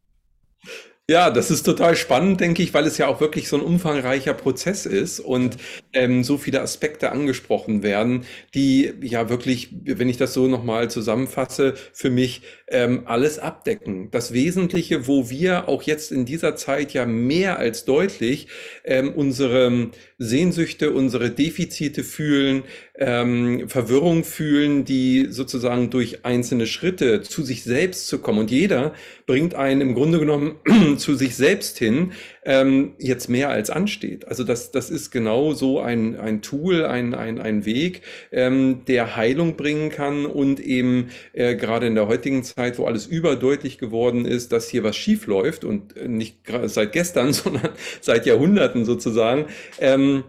[1.10, 4.32] Ja, das ist total spannend, denke ich, weil es ja auch wirklich so ein umfangreicher
[4.32, 5.56] Prozess ist und
[5.92, 11.74] ähm, so viele Aspekte angesprochen werden, die ja wirklich, wenn ich das so nochmal zusammenfasse,
[11.92, 14.12] für mich ähm, alles abdecken.
[14.12, 18.46] Das Wesentliche, wo wir auch jetzt in dieser Zeit ja mehr als deutlich
[18.84, 22.62] ähm, unsere Sehnsüchte, unsere Defizite fühlen,
[23.00, 28.40] ähm, Verwirrung fühlen, die sozusagen durch einzelne Schritte zu sich selbst zu kommen.
[28.40, 28.92] Und jeder
[29.26, 30.56] bringt einen im Grunde genommen
[30.98, 32.12] zu sich selbst hin,
[32.44, 34.28] ähm, jetzt mehr als ansteht.
[34.28, 39.16] Also das, das ist genau so ein, ein Tool, ein, ein, ein Weg, ähm, der
[39.16, 44.26] Heilung bringen kann und eben äh, gerade in der heutigen Zeit, wo alles überdeutlich geworden
[44.26, 47.70] ist, dass hier was schief läuft und nicht seit gestern, sondern
[48.02, 49.46] seit Jahrhunderten sozusagen,
[49.78, 50.24] ähm,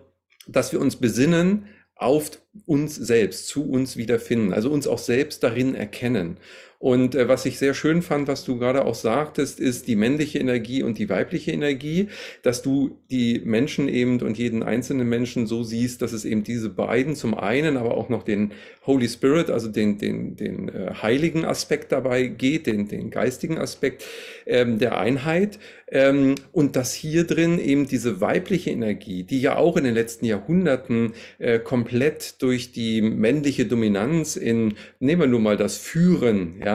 [0.48, 1.66] dass wir uns besinnen,
[2.02, 2.32] auf
[2.66, 6.38] uns selbst, zu uns wiederfinden, also uns auch selbst darin erkennen.
[6.82, 10.40] Und äh, was ich sehr schön fand, was du gerade auch sagtest, ist die männliche
[10.40, 12.08] Energie und die weibliche Energie,
[12.42, 16.70] dass du die Menschen eben und jeden einzelnen Menschen so siehst, dass es eben diese
[16.70, 18.54] beiden zum einen, aber auch noch den
[18.88, 24.04] Holy Spirit, also den, den, den äh, heiligen Aspekt dabei geht, den, den geistigen Aspekt
[24.48, 25.60] ähm, der Einheit.
[25.94, 30.26] Ähm, und dass hier drin eben diese weibliche Energie, die ja auch in den letzten
[30.26, 36.71] Jahrhunderten äh, komplett durch die männliche Dominanz in, nehmen wir nur mal das Führen, ja,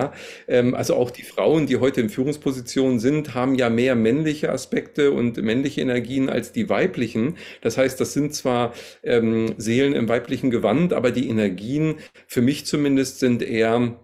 [0.48, 5.10] ähm, also auch die Frauen, die heute in Führungspositionen sind, haben ja mehr männliche Aspekte
[5.12, 7.36] und männliche Energien als die weiblichen.
[7.62, 8.72] Das heißt, das sind zwar
[9.02, 13.96] ähm, Seelen im weiblichen Gewand, aber die Energien, für mich zumindest, sind eher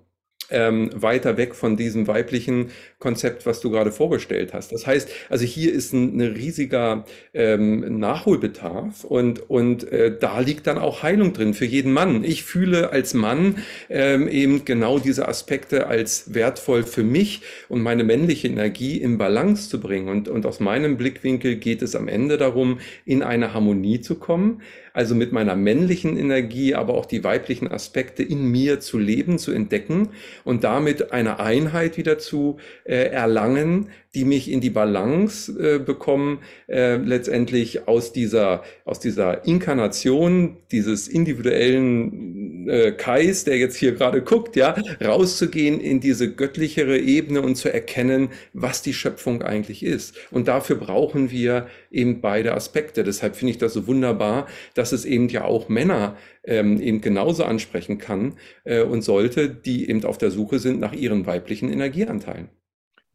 [0.53, 4.73] ähm, weiter weg von diesem weiblichen Konzept, was du gerade vorgestellt hast.
[4.73, 10.67] Das heißt, also hier ist ein, ein riesiger ähm, Nachholbedarf und, und äh, da liegt
[10.67, 12.23] dann auch Heilung drin für jeden Mann.
[12.23, 13.57] Ich fühle als Mann
[13.89, 19.69] ähm, eben genau diese Aspekte als wertvoll für mich und meine männliche Energie in Balance
[19.69, 20.09] zu bringen.
[20.09, 24.63] Und, und aus meinem Blickwinkel geht es am Ende darum, in eine Harmonie zu kommen,
[24.93, 29.53] also mit meiner männlichen Energie, aber auch die weiblichen Aspekte in mir zu leben, zu
[29.53, 30.11] entdecken
[30.45, 36.41] und damit eine Einheit wieder zu äh, erlangen, die mich in die Balance äh, bekommen,
[36.69, 44.23] äh, letztendlich aus dieser, aus dieser Inkarnation dieses individuellen äh, Kais, der jetzt hier gerade
[44.23, 50.17] guckt, ja, rauszugehen in diese göttlichere Ebene und zu erkennen, was die Schöpfung eigentlich ist.
[50.31, 53.05] Und dafür brauchen wir eben beide Aspekte.
[53.05, 57.45] Deshalb finde ich das so wunderbar, dass es eben ja auch Männer ähm, eben genauso
[57.45, 58.35] ansprechen kann
[58.65, 62.49] äh, und sollte, die eben auf der Suche sind nach ihren weiblichen Energieanteilen.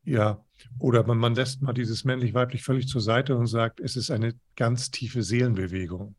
[0.04, 0.46] Ja,
[0.80, 4.36] oder man, man lässt mal dieses männlich-weiblich völlig zur Seite und sagt, es ist eine
[4.56, 6.16] ganz tiefe Seelenbewegung,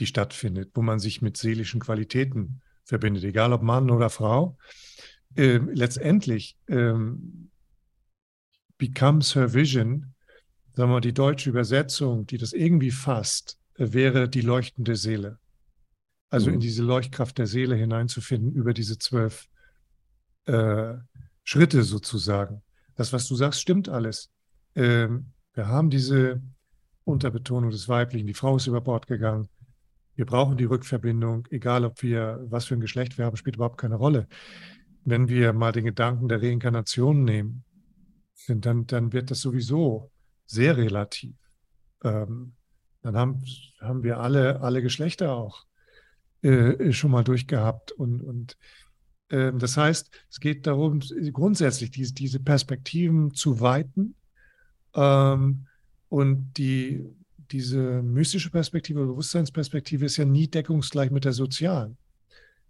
[0.00, 4.56] die stattfindet, wo man sich mit seelischen Qualitäten verbindet, egal ob Mann oder Frau.
[5.36, 7.50] Ähm, letztendlich ähm,
[8.78, 10.14] becomes her vision,
[10.72, 15.38] sagen wir mal, die deutsche Übersetzung, die das irgendwie fasst, äh, wäre die leuchtende Seele.
[16.30, 16.54] Also mhm.
[16.54, 19.46] in diese Leuchtkraft der Seele hineinzufinden über diese zwölf
[20.46, 20.94] äh,
[21.44, 22.62] Schritte sozusagen
[23.00, 24.30] das, was du sagst, stimmt alles.
[24.74, 26.42] Ähm, wir haben diese
[27.04, 28.26] Unterbetonung des Weiblichen.
[28.26, 29.48] Die Frau ist über Bord gegangen.
[30.20, 33.78] Wir brauchen die Rückverbindung, egal ob wir, was für ein Geschlecht wir haben, spielt überhaupt
[33.78, 34.28] keine Rolle.
[35.02, 37.64] Wenn wir mal den Gedanken der Reinkarnation nehmen,
[38.46, 40.10] dann, dann wird das sowieso
[40.44, 41.34] sehr relativ.
[42.04, 42.52] Ähm,
[43.00, 43.42] dann haben,
[43.80, 45.64] haben wir alle, alle Geschlechter auch
[46.42, 47.90] äh, schon mal durchgehabt.
[47.92, 48.58] Und, und
[49.30, 51.00] ähm, das heißt, es geht darum,
[51.32, 54.16] grundsätzlich diese, diese Perspektiven zu weiten
[54.94, 55.66] ähm,
[56.10, 57.06] und die,
[57.52, 61.96] diese mystische Perspektive, Bewusstseinsperspektive ist ja nie deckungsgleich mit der sozialen.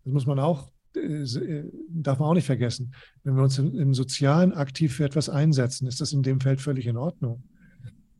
[0.05, 2.95] Das muss man auch, äh, äh, darf man auch nicht vergessen.
[3.22, 6.87] Wenn wir uns im, Sozialen aktiv für etwas einsetzen, ist das in dem Feld völlig
[6.87, 7.43] in Ordnung,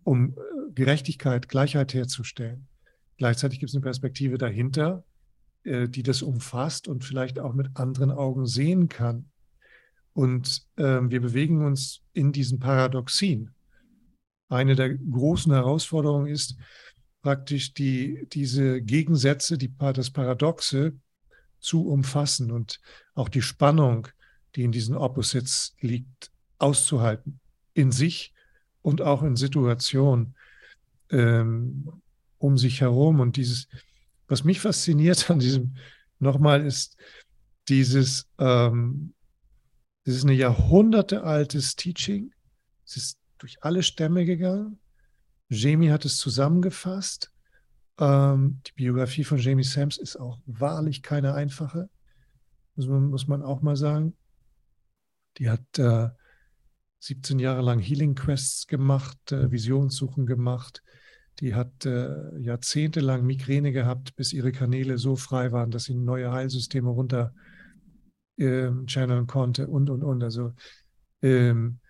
[0.05, 2.67] um äh, Gerechtigkeit, Gleichheit herzustellen.
[3.17, 5.05] Gleichzeitig gibt es eine Perspektive dahinter,
[5.63, 9.27] die das umfasst und vielleicht auch mit anderen Augen sehen kann.
[10.15, 13.51] Und äh, wir bewegen uns in diesen Paradoxien.
[14.51, 16.57] Eine der großen Herausforderungen ist
[17.23, 20.95] praktisch die, diese Gegensätze, die, das Paradoxe
[21.61, 22.81] zu umfassen und
[23.15, 24.09] auch die Spannung,
[24.57, 27.41] die in diesen Opposites liegt, auszuhalten.
[27.75, 28.35] In sich
[28.83, 30.35] und auch in Situationen
[31.11, 32.03] ähm,
[32.39, 33.21] um sich herum.
[33.21, 33.69] Und dieses,
[34.27, 35.77] was mich fasziniert an diesem
[36.19, 36.97] nochmal ist
[37.69, 39.15] dieses, ähm,
[40.05, 42.33] das ist ein jahrhundertealtes Teaching.
[42.85, 44.79] Es ist durch alle Stämme gegangen.
[45.49, 47.33] Jamie hat es zusammengefasst.
[47.99, 51.91] Ähm, die Biografie von Jamie Sams ist auch wahrlich keine einfache,
[52.77, 54.17] muss man, muss man auch mal sagen.
[55.39, 56.09] Die hat äh,
[57.01, 60.83] 17 Jahre lang Healing Quests gemacht, äh, Visionssuchen gemacht,
[61.41, 66.31] die hat äh, jahrzehntelang Migräne gehabt, bis ihre Kanäle so frei waren, dass sie neue
[66.31, 67.35] Heilsysteme runter
[68.37, 70.23] äh, channeln konnte und, und, und.
[70.23, 70.53] Also,
[71.23, 71.81] ähm,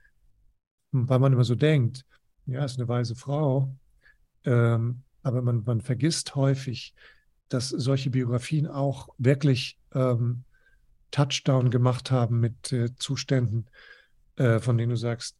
[0.92, 2.04] weil man immer so denkt,
[2.46, 3.74] ja, ist eine weise Frau,
[4.44, 6.94] ähm, aber man, man vergisst häufig,
[7.48, 10.44] dass solche Biografien auch wirklich ähm,
[11.10, 13.66] Touchdown gemacht haben mit äh, Zuständen,
[14.36, 15.36] äh, von denen du sagst,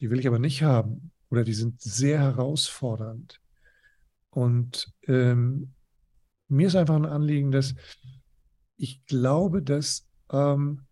[0.00, 3.40] die will ich aber nicht haben oder die sind sehr herausfordernd.
[4.30, 5.74] Und ähm,
[6.48, 7.74] mir ist einfach ein Anliegen, dass
[8.76, 10.86] ich glaube, dass ähm,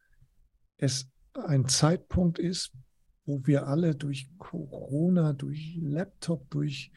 [0.76, 2.72] es ein Zeitpunkt ist,
[3.28, 6.90] wo wir alle durch Corona, durch Laptop, durch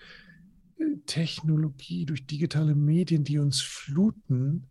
[0.77, 4.69] äh, Technologie, durch digitale Medien, die uns fluten,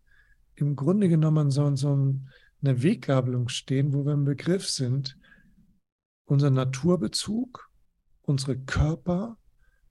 [0.55, 2.15] im Grunde genommen so, so
[2.63, 5.19] eine Weggabelung stehen, wo wir im Begriff sind,
[6.25, 7.69] unser Naturbezug,
[8.23, 9.37] unsere Körper,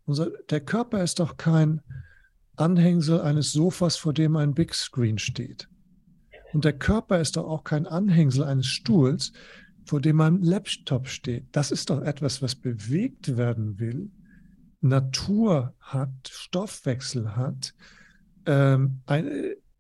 [0.07, 1.83] unser, der Körper ist doch kein
[2.57, 5.69] Anhängsel eines Sofas, vor dem ein Big Screen steht.
[6.53, 9.33] Und der Körper ist doch auch kein Anhängsel eines Stuhls,
[9.85, 11.45] vor dem ein Laptop steht.
[11.53, 14.11] Das ist doch etwas, was bewegt werden will,
[14.81, 17.75] Natur hat, Stoffwechsel hat,
[18.47, 19.29] ähm, ein,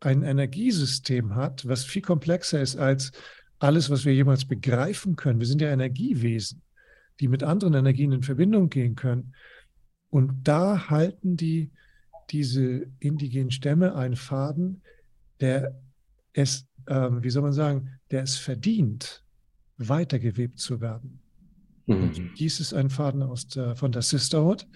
[0.01, 3.12] ein Energiesystem hat, was viel komplexer ist als
[3.59, 5.38] alles, was wir jemals begreifen können.
[5.38, 6.62] Wir sind ja Energiewesen,
[7.20, 9.34] die mit anderen Energien in Verbindung gehen können.
[10.11, 11.70] Und da halten die,
[12.30, 14.82] diese indigenen Stämme einen Faden,
[15.40, 15.80] der
[16.32, 19.24] es, äh, wie soll man sagen, der es verdient,
[19.88, 21.20] weitergewebt zu werden.
[21.86, 22.34] Mhm.
[22.38, 24.66] dies ist ein Faden aus der, von der Sisterhood.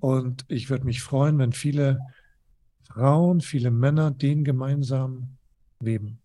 [0.00, 2.00] Und ich würde mich freuen, wenn viele
[2.84, 5.36] Frauen, viele Männer den gemeinsam
[5.80, 6.18] weben.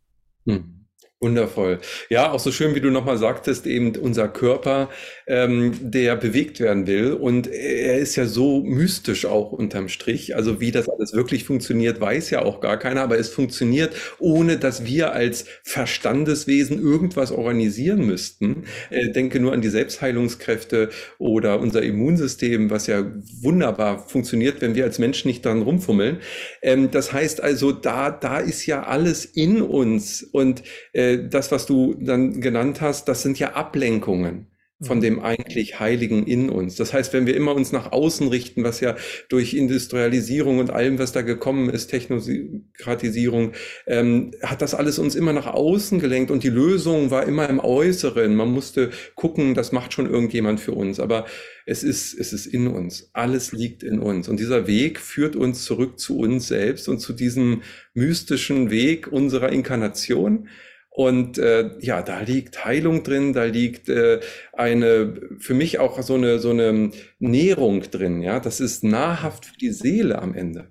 [0.45, 0.80] Mhm.
[1.23, 1.77] Wundervoll.
[2.09, 4.89] Ja, auch so schön, wie du nochmal sagtest, eben unser Körper,
[5.27, 7.13] ähm, der bewegt werden will.
[7.13, 10.35] Und er ist ja so mystisch auch unterm Strich.
[10.35, 13.01] Also wie das alles wirklich funktioniert, weiß ja auch gar keiner.
[13.01, 18.63] Aber es funktioniert, ohne dass wir als Verstandeswesen irgendwas organisieren müssten.
[18.89, 23.05] Äh, denke nur an die Selbstheilungskräfte oder unser Immunsystem, was ja
[23.43, 26.17] wunderbar funktioniert, wenn wir als Menschen nicht dran rumfummeln.
[26.63, 30.23] Ähm, das heißt also, da, da ist ja alles in uns.
[30.23, 30.63] Und
[30.93, 34.47] äh, das, was du dann genannt hast, das sind ja Ablenkungen
[34.81, 35.01] von mhm.
[35.01, 36.75] dem eigentlich Heiligen in uns.
[36.75, 38.95] Das heißt, wenn wir immer uns nach außen richten, was ja
[39.29, 43.53] durch Industrialisierung und allem, was da gekommen ist, Technokratisierung,
[43.85, 47.59] ähm, hat das alles uns immer nach außen gelenkt und die Lösung war immer im
[47.59, 48.35] Äußeren.
[48.35, 50.99] Man musste gucken, das macht schon irgendjemand für uns.
[50.99, 51.25] Aber
[51.65, 53.11] es ist, es ist in uns.
[53.13, 54.27] Alles liegt in uns.
[54.27, 57.61] Und dieser Weg führt uns zurück zu uns selbst und zu diesem
[57.93, 60.47] mystischen Weg unserer Inkarnation
[60.93, 64.19] und äh, ja, da liegt Heilung drin, da liegt äh,
[64.51, 68.21] eine, für mich auch so eine, so eine Nährung drin.
[68.21, 70.69] Ja, das ist nahrhaft für die Seele am Ende.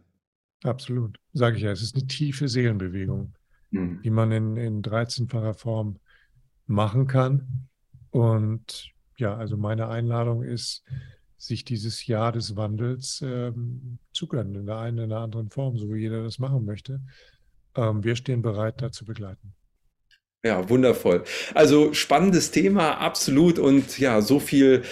[0.62, 1.72] Absolut, sage ich ja.
[1.72, 3.32] Es ist eine tiefe Seelenbewegung,
[3.70, 4.02] hm.
[4.02, 5.96] die man in, in 13-facher Form
[6.66, 7.68] machen kann.
[8.10, 10.84] Und ja, also meine Einladung ist,
[11.38, 15.90] sich dieses Jahr des Wandels ähm, zu gönnen, in der einen oder anderen Form, so
[15.90, 17.00] wie jeder das machen möchte.
[17.74, 19.54] Ähm, wir stehen bereit, da zu begleiten.
[20.42, 21.22] Ja, wundervoll.
[21.52, 23.58] Also spannendes Thema, absolut.
[23.58, 24.84] Und ja, so viel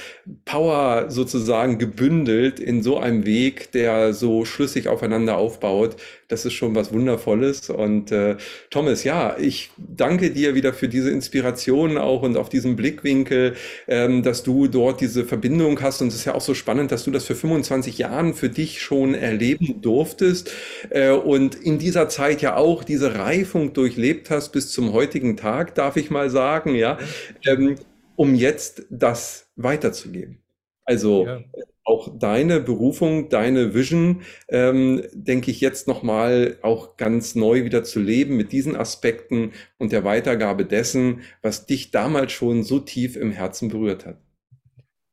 [0.45, 5.97] Power sozusagen gebündelt in so einem Weg, der so schlüssig aufeinander aufbaut.
[6.29, 7.71] Das ist schon was Wundervolles.
[7.71, 8.37] Und äh,
[8.69, 13.55] Thomas, ja, ich danke dir wieder für diese Inspiration auch und auf diesen Blickwinkel,
[13.87, 16.03] ähm, dass du dort diese Verbindung hast.
[16.03, 18.83] Und es ist ja auch so spannend, dass du das für 25 Jahren für dich
[18.83, 20.51] schon erleben durftest
[20.91, 25.75] äh, und in dieser Zeit ja auch diese Reifung durchlebt hast bis zum heutigen Tag,
[25.75, 26.99] darf ich mal sagen, ja,
[27.45, 27.77] ähm,
[28.17, 30.39] um jetzt das weiterzugeben.
[30.85, 31.41] Also ja.
[31.85, 38.01] auch deine Berufung, deine Vision, ähm, denke ich jetzt nochmal auch ganz neu wieder zu
[38.01, 43.33] leben mit diesen Aspekten und der Weitergabe dessen, was dich damals schon so tief im
[43.33, 44.17] Herzen berührt hat.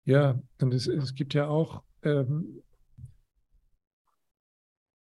[0.05, 2.61] Ja, und es, es gibt ja auch ähm,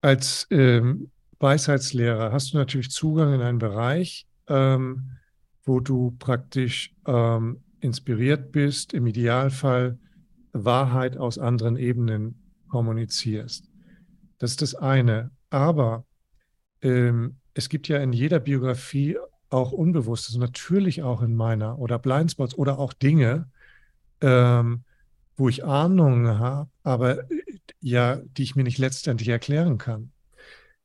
[0.01, 5.11] als ähm, Weisheitslehrer hast du natürlich Zugang in einen Bereich, ähm,
[5.65, 9.99] wo du praktisch ähm, inspiriert bist, im Idealfall
[10.53, 13.69] Wahrheit aus anderen Ebenen kommunizierst.
[14.39, 15.31] Das ist das eine.
[15.51, 16.05] Aber
[16.83, 19.19] ähm, es gibt ja in jeder Biografie
[19.49, 23.49] auch Unbewusstes, natürlich auch in meiner oder Blindspots oder auch Dinge,
[24.21, 24.85] ähm,
[25.37, 27.45] wo ich Ahnungen habe, aber äh,
[27.81, 30.13] ja, die ich mir nicht letztendlich erklären kann.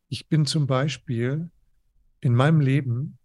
[0.10, 1.50] Ich bin zum Beispiel
[2.20, 3.18] in meinem Leben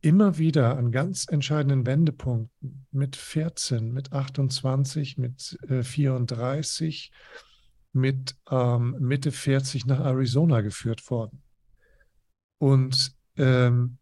[0.00, 7.12] immer wieder an ganz entscheidenden Wendepunkten mit 14, mit 28, mit äh, 34,
[7.92, 11.42] mit ähm, Mitte 40 nach Arizona geführt worden.
[12.58, 13.98] Und ähm,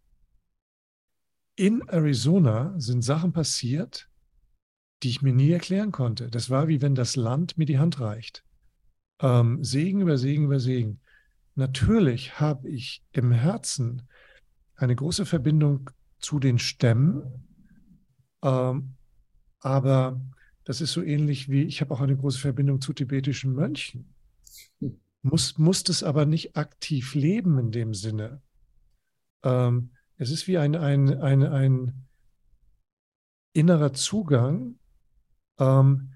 [1.57, 4.09] in Arizona sind Sachen passiert,
[5.03, 6.31] die ich mir nie erklären konnte.
[6.31, 8.45] Das war wie wenn das Land mir die Hand reicht.
[9.21, 11.01] Ähm, Segen über Segen über Segen.
[11.55, 14.09] Natürlich habe ich im Herzen
[14.77, 17.47] eine große Verbindung zu den Stämmen,
[18.43, 18.95] ähm,
[19.61, 20.20] aber
[20.64, 24.14] das ist so ähnlich wie, ich habe auch eine große Verbindung zu tibetischen Mönchen.
[25.22, 28.43] Muss, muss das aber nicht aktiv leben in dem Sinne.
[29.43, 32.07] Ähm, es ist wie ein, ein, ein, ein
[33.53, 34.79] innerer Zugang
[35.59, 36.12] ähm,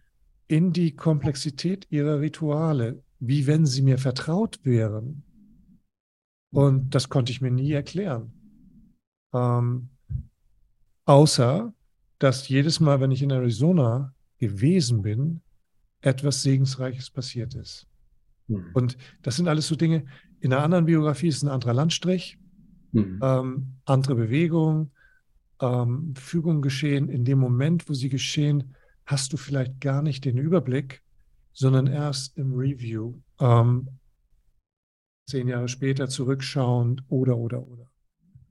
[0.46, 5.24] in die Komplexität ihrer Rituale, wie wenn sie mir vertraut wären.
[6.50, 8.38] Und das konnte ich mir nie erklären.
[9.33, 9.89] Ähm,
[11.05, 11.72] außer,
[12.18, 15.41] dass jedes Mal, wenn ich in Arizona gewesen bin,
[16.01, 17.87] etwas Segensreiches passiert ist.
[18.47, 18.70] Mhm.
[18.74, 20.05] Und das sind alles so Dinge,
[20.41, 22.39] in einer anderen Biografie ist ein anderer Landstrich,
[22.93, 23.20] mhm.
[23.22, 24.91] ähm, andere Bewegung,
[25.61, 27.09] ähm, Fügung geschehen.
[27.09, 28.74] In dem Moment, wo sie geschehen,
[29.05, 31.03] hast du vielleicht gar nicht den Überblick,
[31.53, 33.14] sondern erst im Review.
[33.41, 33.89] Ähm,
[35.29, 37.88] zehn Jahre später zurückschauend oder, oder, oder.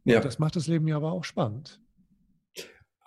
[0.08, 0.22] Ja.
[0.22, 1.82] Das macht das Leben ja aber auch spannend.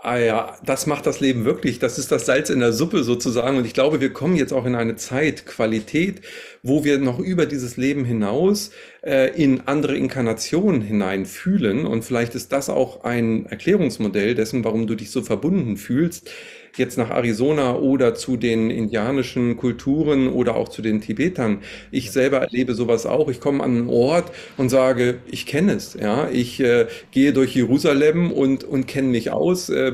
[0.02, 1.78] Ah ja, das macht das Leben wirklich.
[1.78, 3.58] Das ist das Salz in der Suppe sozusagen.
[3.58, 6.22] Und ich glaube, wir kommen jetzt auch in eine Zeit, Qualität,
[6.62, 8.70] wo wir noch über dieses Leben hinaus
[9.02, 11.86] äh, in andere Inkarnationen hinein fühlen.
[11.86, 16.30] Und vielleicht ist das auch ein Erklärungsmodell dessen, warum du dich so verbunden fühlst
[16.78, 21.60] jetzt nach Arizona oder zu den indianischen Kulturen oder auch zu den Tibetern.
[21.90, 23.28] Ich selber erlebe sowas auch.
[23.28, 25.94] Ich komme an einen Ort und sage, ich kenne es.
[26.00, 29.92] Ja, ich äh, gehe durch Jerusalem und und kenne mich aus, äh,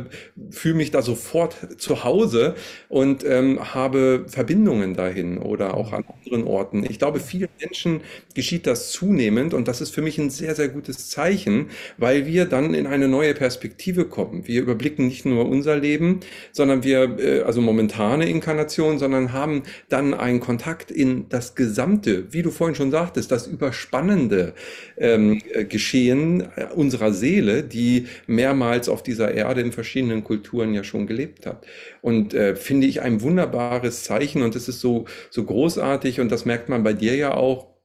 [0.51, 2.55] fühle mich da sofort zu Hause
[2.89, 6.85] und ähm, habe Verbindungen dahin oder auch an anderen Orten.
[6.89, 8.01] Ich glaube, vielen Menschen
[8.35, 12.45] geschieht das zunehmend und das ist für mich ein sehr sehr gutes Zeichen, weil wir
[12.47, 14.47] dann in eine neue Perspektive kommen.
[14.47, 16.21] Wir überblicken nicht nur unser Leben,
[16.53, 22.33] sondern sondern wir, äh, also momentane Inkarnation, sondern haben dann einen Kontakt in das Gesamte,
[22.33, 24.53] wie du vorhin schon sagtest, das überspannende
[24.99, 30.83] ähm, äh, Geschehen äh, unserer Seele, die mehrmals auf dieser Erde in verschiedenen Kulturen ja
[30.83, 31.65] schon gelebt hat.
[32.03, 36.47] Und äh, finde ich ein wunderbares Zeichen und es ist so, so großartig und das
[36.47, 37.76] merkt man bei dir ja auch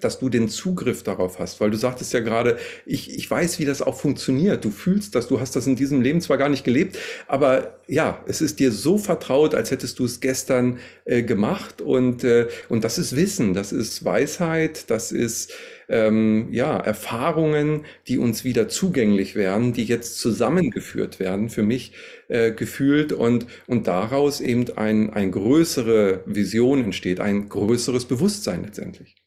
[0.00, 3.64] dass du den Zugriff darauf hast, weil du sagtest ja gerade, ich, ich weiß, wie
[3.64, 4.62] das auch funktioniert.
[4.64, 8.22] Du fühlst das, du hast das in diesem Leben zwar gar nicht gelebt, aber ja,
[8.26, 12.84] es ist dir so vertraut, als hättest du es gestern äh, gemacht und, äh, und
[12.84, 15.52] das ist Wissen, das ist Weisheit, das ist
[15.88, 21.92] ähm, ja, Erfahrungen, die uns wieder zugänglich werden, die jetzt zusammengeführt werden, für mich
[22.28, 29.17] äh, gefühlt und, und daraus eben ein, ein größere Vision entsteht, ein größeres Bewusstsein letztendlich.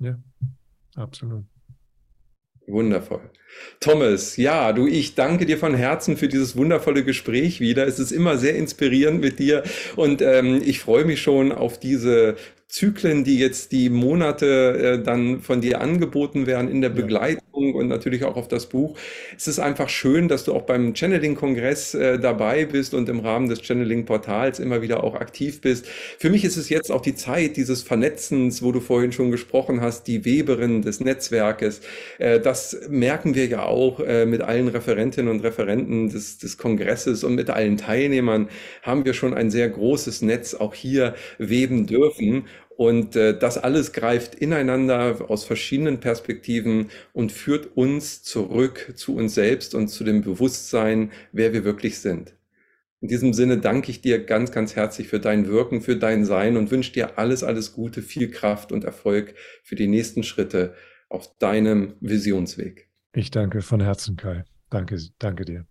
[0.00, 0.18] Ja,
[0.96, 1.44] absolut.
[2.66, 3.30] Wundervoll.
[3.80, 7.86] Thomas, ja, du, ich danke dir von Herzen für dieses wundervolle Gespräch wieder.
[7.86, 9.64] Es ist immer sehr inspirierend mit dir
[9.96, 12.36] und ähm, ich freue mich schon auf diese
[12.70, 17.88] Zyklen, die jetzt die Monate äh, dann von dir angeboten werden in der Begleitung und
[17.88, 18.96] natürlich auch auf das Buch.
[19.36, 23.48] Es ist einfach schön, dass du auch beim Channeling-Kongress äh, dabei bist und im Rahmen
[23.48, 25.86] des Channeling-Portals immer wieder auch aktiv bist.
[26.18, 29.80] Für mich ist es jetzt auch die Zeit dieses Vernetzens, wo du vorhin schon gesprochen
[29.80, 31.80] hast, die Weberin des Netzwerkes.
[32.18, 37.24] Äh, das merken wir ja auch äh, mit allen Referentinnen und Referenten des, des Kongresses
[37.24, 38.48] und mit allen Teilnehmern
[38.82, 42.46] haben wir schon ein sehr großes Netz auch hier weben dürfen.
[42.80, 49.34] Und äh, das alles greift ineinander aus verschiedenen Perspektiven und führt uns zurück zu uns
[49.34, 52.32] selbst und zu dem Bewusstsein, wer wir wirklich sind.
[53.02, 56.56] In diesem Sinne danke ich dir ganz, ganz herzlich für dein Wirken, für dein Sein
[56.56, 60.72] und wünsche dir alles, alles Gute, viel Kraft und Erfolg für die nächsten Schritte
[61.10, 62.88] auf deinem Visionsweg.
[63.12, 64.44] Ich danke von Herzen, Kai.
[64.70, 65.69] Danke, danke dir.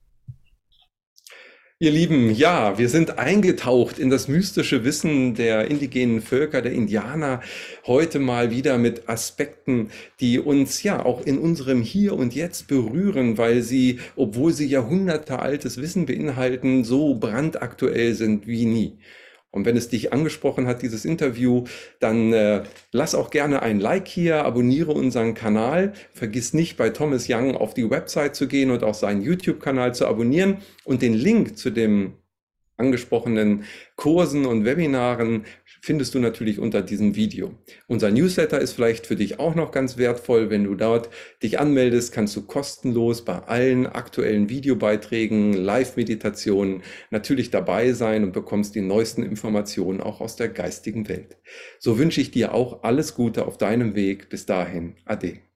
[1.82, 7.42] Ihr Lieben, ja, wir sind eingetaucht in das mystische Wissen der indigenen Völker, der Indianer,
[7.88, 13.38] heute mal wieder mit Aspekten, die uns ja auch in unserem Hier und Jetzt berühren,
[13.38, 18.98] weil sie, obwohl sie Jahrhunderte altes Wissen beinhalten, so brandaktuell sind wie nie.
[19.52, 21.64] Und wenn es dich angesprochen hat, dieses Interview,
[22.00, 25.94] dann äh, lass auch gerne ein Like hier, abonniere unseren Kanal.
[26.14, 30.08] Vergiss nicht, bei Thomas Young auf die Website zu gehen und auch seinen YouTube-Kanal zu
[30.08, 32.14] abonnieren und den Link zu dem
[32.80, 33.66] angesprochenen
[33.96, 35.46] Kursen und Webinaren
[35.82, 37.54] findest du natürlich unter diesem Video.
[37.88, 40.50] Unser Newsletter ist vielleicht für dich auch noch ganz wertvoll.
[40.50, 41.10] Wenn du dort
[41.44, 48.76] dich anmeldest, kannst du kostenlos bei allen aktuellen Videobeiträgen, Live-Meditationen natürlich dabei sein und bekommst
[48.76, 51.38] die neuesten Informationen auch aus der geistigen Welt.
[51.80, 54.30] So wünsche ich dir auch alles Gute auf deinem Weg.
[54.30, 55.49] Bis dahin, Ade.